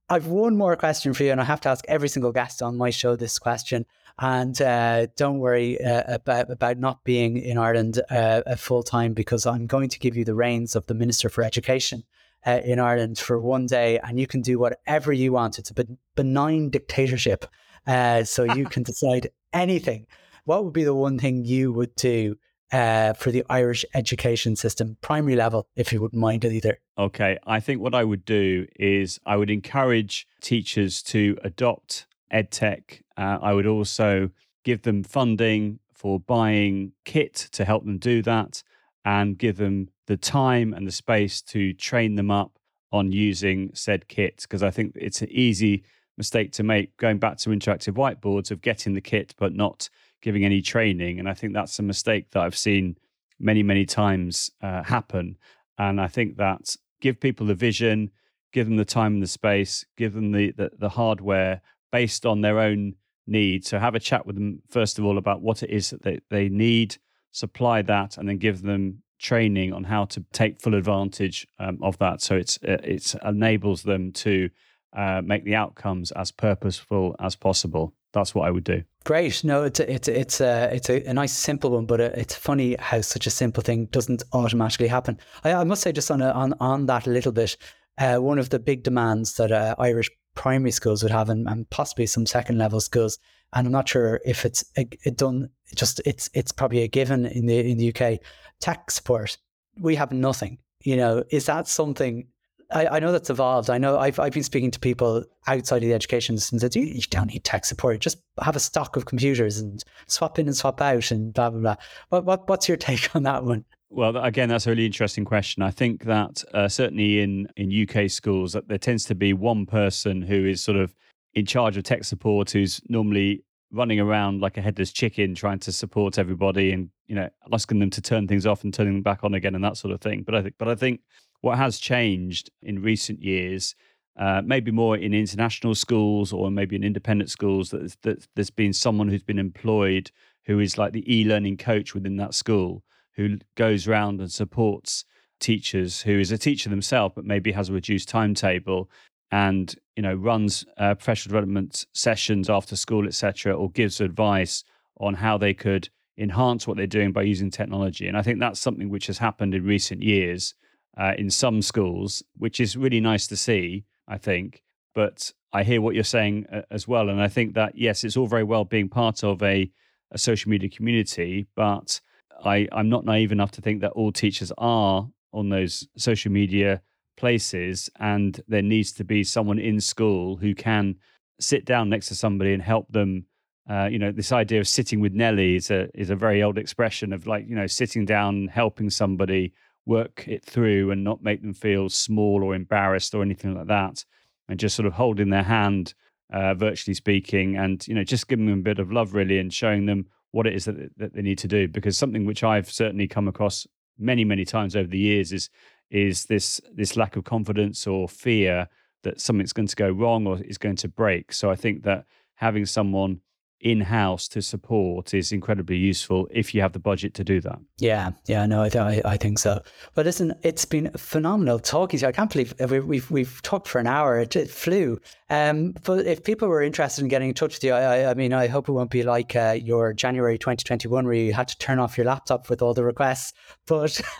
[0.07, 2.77] I've one more question for you, and I have to ask every single guest on
[2.77, 3.85] my show this question.
[4.19, 9.45] And uh, don't worry uh, about about not being in Ireland uh, full time because
[9.45, 12.03] I'm going to give you the reins of the Minister for Education
[12.45, 15.59] uh, in Ireland for one day, and you can do whatever you want.
[15.59, 15.85] It's a
[16.15, 17.45] benign dictatorship,
[17.87, 20.05] uh, so you can decide anything
[20.45, 22.37] what would be the one thing you would do
[22.72, 26.80] uh, for the Irish education system, primary level, if you wouldn't mind either?
[26.97, 27.38] Okay.
[27.45, 33.01] I think what I would do is I would encourage teachers to adopt EdTech.
[33.18, 34.30] Uh, I would also
[34.63, 38.63] give them funding for buying kit to help them do that
[39.05, 42.59] and give them the time and the space to train them up
[42.91, 45.84] on using said kit because I think it's an easy
[46.18, 49.89] mistake to make going back to interactive whiteboards of getting the kit but not
[50.26, 51.19] giving any training.
[51.19, 52.97] And I think that's a mistake that I've seen
[53.39, 55.38] many, many times uh, happen.
[55.78, 58.09] And I think that give people the vision,
[58.51, 61.61] give them the time and the space, give them the, the, the hardware
[61.91, 62.95] based on their own
[63.28, 63.69] needs.
[63.69, 66.19] So have a chat with them, first of all, about what it is that they,
[66.32, 66.97] they need,
[67.32, 71.99] supply that, and then give them training on how to take full advantage um, of
[71.99, 72.21] that.
[72.21, 74.49] So it's it enables them to
[74.95, 77.93] uh, make the outcomes as purposeful as possible.
[78.13, 78.83] That's what I would do.
[79.03, 79.43] Great.
[79.43, 82.33] No, it's a, it's a, it's a it's a, a nice simple one, but it's
[82.33, 85.19] funny how such a simple thing doesn't automatically happen.
[85.43, 87.57] I, I must say, just on a, on on that a little bit,
[87.97, 91.69] uh, one of the big demands that uh, Irish primary schools would have, and, and,
[91.69, 93.19] possibly some second level schools,
[93.53, 95.49] and I'm not sure if it's a, it done.
[95.75, 98.19] Just it's it's probably a given in the in the UK.
[98.61, 99.37] Tech support,
[99.79, 100.59] we have nothing.
[100.83, 102.27] You know, is that something
[102.72, 103.70] I, I, know that's evolved.
[103.70, 106.84] I know I've, I've been speaking to people outside of the education system that you,
[106.84, 107.99] you don't need tech support.
[107.99, 111.59] Just have a stock of computers and swap in and swap out and blah, blah,
[111.59, 111.76] blah.
[112.09, 113.66] What, what, what's your take on that one?
[113.89, 115.63] Well, again, that's a really interesting question.
[115.63, 119.66] I think that uh, certainly in, in UK schools, that there tends to be one
[119.66, 120.93] person who is sort of
[121.34, 125.72] in charge of tech support who's normally running around like a headless chicken trying to
[125.72, 129.24] support everybody and you know asking them to turn things off and turning them back
[129.24, 131.01] on again and that sort of thing but i think but i think
[131.45, 133.75] what has changed in recent years,
[134.17, 138.73] uh, maybe more in international schools or maybe in independent schools, that, that there's been
[138.73, 140.09] someone who's been employed
[140.47, 142.83] who is like the e-learning coach within that school,
[143.13, 145.05] who goes around and supports
[145.39, 148.89] teachers, who is a teacher themselves but maybe has a reduced timetable
[149.29, 154.63] and you know runs uh, professional development sessions after school, etc., or gives advice
[154.99, 158.07] on how they could enhance what they're doing by using technology.
[158.07, 160.55] And I think that's something which has happened in recent years
[160.97, 164.61] uh, in some schools, which is really nice to see, I think.
[164.93, 167.09] But I hear what you're saying uh, as well.
[167.09, 169.69] And I think that, yes, it's all very well being part of a,
[170.11, 171.99] a social media community, but
[172.43, 176.81] I, I'm not naive enough to think that all teachers are on those social media
[177.17, 177.89] places.
[177.99, 180.95] And there needs to be someone in school who can
[181.39, 183.25] sit down next to somebody and help them.
[183.67, 186.57] Uh, you know, this idea of sitting with Nelly is a is a very old
[186.57, 189.53] expression of like you know sitting down, helping somebody
[189.86, 194.03] work it through and not make them feel small or embarrassed or anything like that
[194.47, 195.93] and just sort of holding their hand
[196.33, 199.53] uh, virtually speaking and you know just giving them a bit of love really and
[199.53, 201.67] showing them what it is that, that they need to do.
[201.67, 203.67] Because something which i've certainly come across
[203.97, 205.49] many many times over the years is
[205.91, 208.67] is this this lack of confidence or fear
[209.03, 211.31] that something's going to go wrong or is going to break.
[211.31, 212.05] So i think that
[212.36, 213.21] having someone
[213.61, 217.57] in house to support is incredibly useful if you have the budget to do that.
[217.79, 219.61] Yeah, yeah, no, I, th- I think so.
[219.93, 222.09] But listen, it's been phenomenal talking to you.
[222.09, 224.19] I can't believe we've we've, we've talked for an hour.
[224.19, 224.99] It, it flew.
[225.29, 228.33] Um, but if people were interested in getting in touch with you, I, I mean,
[228.33, 231.79] I hope it won't be like uh, your January 2021 where you had to turn
[231.79, 233.33] off your laptop with all the requests.
[233.65, 233.99] But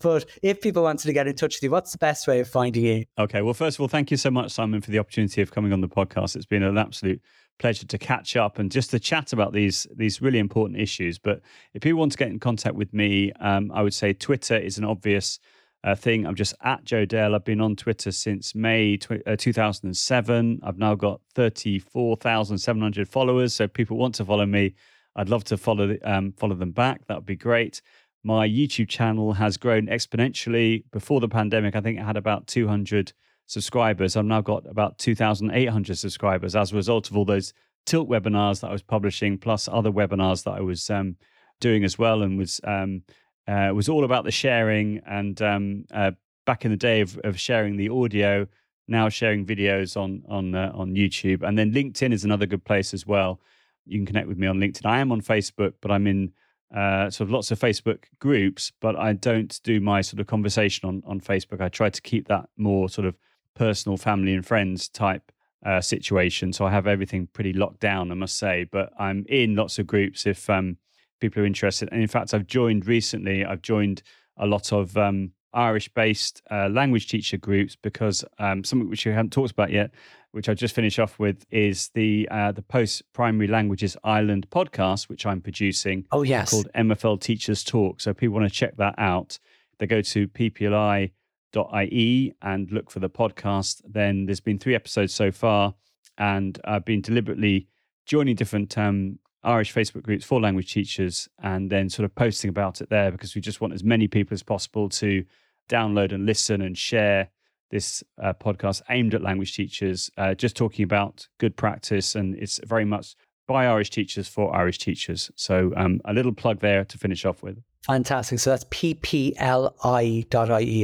[0.00, 2.48] but if people wanted to get in touch with you, what's the best way of
[2.48, 3.04] finding you?
[3.18, 5.72] Okay, well, first of all, thank you so much, Simon, for the opportunity of coming
[5.72, 6.36] on the podcast.
[6.36, 7.20] It's been an absolute
[7.62, 11.16] pleasure to catch up and just to chat about these these really important issues.
[11.16, 11.40] But
[11.74, 14.78] if you want to get in contact with me, um, I would say Twitter is
[14.78, 15.38] an obvious
[15.84, 16.26] uh, thing.
[16.26, 17.36] I'm just at Joe Dale.
[17.36, 20.60] I've been on Twitter since May tw- uh, 2007.
[20.64, 23.54] I've now got 34,700 followers.
[23.54, 24.74] So people want to follow me.
[25.14, 27.06] I'd love to follow the, um, follow them back.
[27.06, 27.80] That would be great.
[28.24, 30.82] My YouTube channel has grown exponentially.
[30.90, 33.12] Before the pandemic, I think it had about 200
[33.52, 34.16] subscribers.
[34.16, 37.52] I've now got about 2,800 subscribers as a result of all those
[37.84, 41.16] tilt webinars that I was publishing, plus other webinars that I was um,
[41.60, 43.02] doing as well, and was um,
[43.46, 45.02] uh, was all about the sharing.
[45.06, 46.12] And um, uh,
[46.46, 48.46] back in the day of, of, sharing the audio,
[48.88, 52.94] now sharing videos on on uh, on YouTube, and then LinkedIn is another good place
[52.94, 53.40] as well.
[53.84, 54.86] You can connect with me on LinkedIn.
[54.86, 56.32] I am on Facebook, but I'm in
[56.74, 60.88] uh, sort of lots of Facebook groups, but I don't do my sort of conversation
[60.88, 61.60] on on Facebook.
[61.60, 63.14] I try to keep that more sort of
[63.54, 65.32] personal family and friends type
[65.64, 66.52] uh, situation.
[66.52, 68.64] So I have everything pretty locked down, I must say.
[68.64, 70.76] But I'm in lots of groups if um,
[71.20, 71.88] people are interested.
[71.92, 73.44] And in fact, I've joined recently.
[73.44, 74.02] I've joined
[74.36, 79.32] a lot of um, Irish-based uh, language teacher groups because um, something which we haven't
[79.32, 79.90] talked about yet,
[80.32, 85.08] which I just finish off with, is the uh, the Post Primary Languages Ireland podcast,
[85.08, 86.06] which I'm producing.
[86.10, 88.00] Oh yes, called MFL Teachers Talk.
[88.00, 89.38] So if people want to check that out,
[89.78, 91.10] they go to PPLI
[91.56, 93.82] ie and look for the podcast.
[93.88, 95.74] Then there's been three episodes so far,
[96.18, 97.68] and I've been deliberately
[98.06, 102.80] joining different um, Irish Facebook groups for language teachers and then sort of posting about
[102.80, 105.24] it there because we just want as many people as possible to
[105.68, 107.30] download and listen and share
[107.70, 112.14] this uh, podcast aimed at language teachers, uh, just talking about good practice.
[112.14, 113.16] And it's very much
[113.48, 115.30] by Irish teachers for Irish teachers.
[115.34, 117.62] So um, a little plug there to finish off with.
[117.86, 118.38] Fantastic.
[118.38, 119.34] So that's ppli.ie,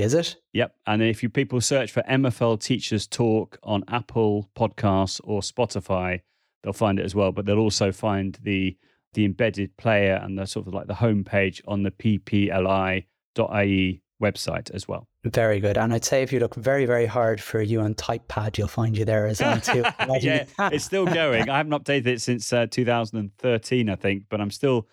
[0.00, 0.36] is it?
[0.52, 0.74] Yep.
[0.86, 6.22] And if you people search for MFL Teachers Talk on Apple Podcasts or Spotify,
[6.62, 7.30] they'll find it as well.
[7.30, 8.76] But they'll also find the
[9.14, 13.02] the embedded player and the sort of like the homepage on the ppli.ie
[14.22, 15.08] website as well.
[15.24, 15.78] Very good.
[15.78, 18.96] And I'd say if you look very, very hard for you on TypePad, you'll find
[18.96, 19.84] you there as well too.
[20.20, 21.48] yeah, it's still going.
[21.48, 24.88] I haven't updated it since uh, 2013, I think, but I'm still.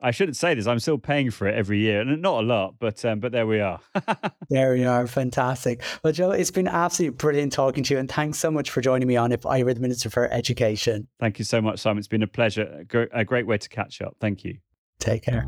[0.00, 0.66] I shouldn't say this.
[0.66, 3.46] I'm still paying for it every year, and not a lot, but um, but there
[3.46, 3.80] we are.
[4.48, 5.06] there we are.
[5.06, 5.82] Fantastic.
[6.04, 9.08] Well, Joe, it's been absolutely brilliant talking to you, and thanks so much for joining
[9.08, 11.08] me on If I Were the Minister for Education.
[11.18, 11.98] Thank you so much, Simon.
[11.98, 12.84] It's been a pleasure.
[13.12, 14.16] A great way to catch up.
[14.20, 14.58] Thank you.
[15.00, 15.46] Take care.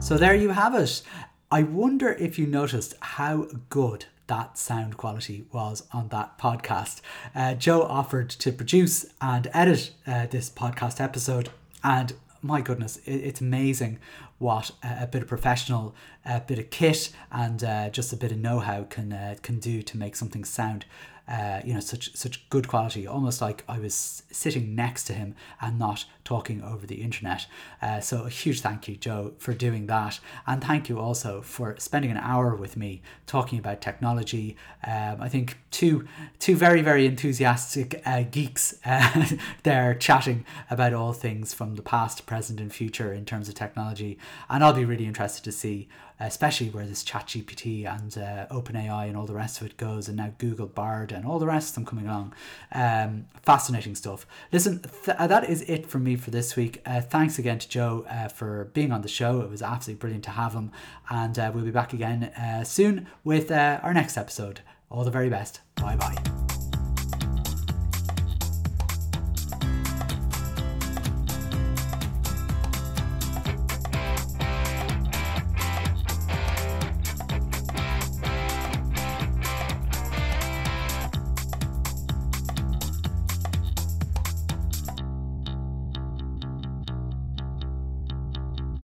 [0.00, 1.02] So there you have it.
[1.50, 7.00] I wonder if you noticed how good that sound quality was on that podcast.
[7.34, 11.50] Uh, Joe offered to produce and edit uh, this podcast episode,
[11.82, 12.14] and
[12.44, 13.98] my goodness, it, it's amazing
[14.38, 15.94] what a, a, bit of professional,
[16.26, 19.80] a bit of kit, and uh, just a bit of know-how can uh, can do
[19.82, 20.84] to make something sound
[21.26, 25.34] uh, you know, such such good quality, almost like I was sitting next to him
[25.60, 27.46] and not talking over the internet.
[27.80, 31.76] Uh, so a huge thank you, Joe, for doing that, and thank you also for
[31.78, 34.56] spending an hour with me talking about technology.
[34.86, 36.06] Um, I think two
[36.38, 39.26] two very very enthusiastic uh, geeks uh,
[39.62, 44.18] there chatting about all things from the past, present, and future in terms of technology,
[44.50, 45.88] and I'll be really interested to see
[46.20, 50.16] especially where this ChatGPT and uh, OpenAI and all the rest of it goes, and
[50.16, 52.34] now Google Bard and all the rest of them coming along.
[52.72, 54.26] Um, fascinating stuff.
[54.52, 56.80] Listen, th- uh, that is it from me for this week.
[56.86, 59.40] Uh, thanks again to Joe uh, for being on the show.
[59.40, 60.70] It was absolutely brilliant to have him,
[61.10, 64.60] and uh, we'll be back again uh, soon with our next episode.
[64.90, 65.60] All the very best.
[65.76, 66.43] Bye bye.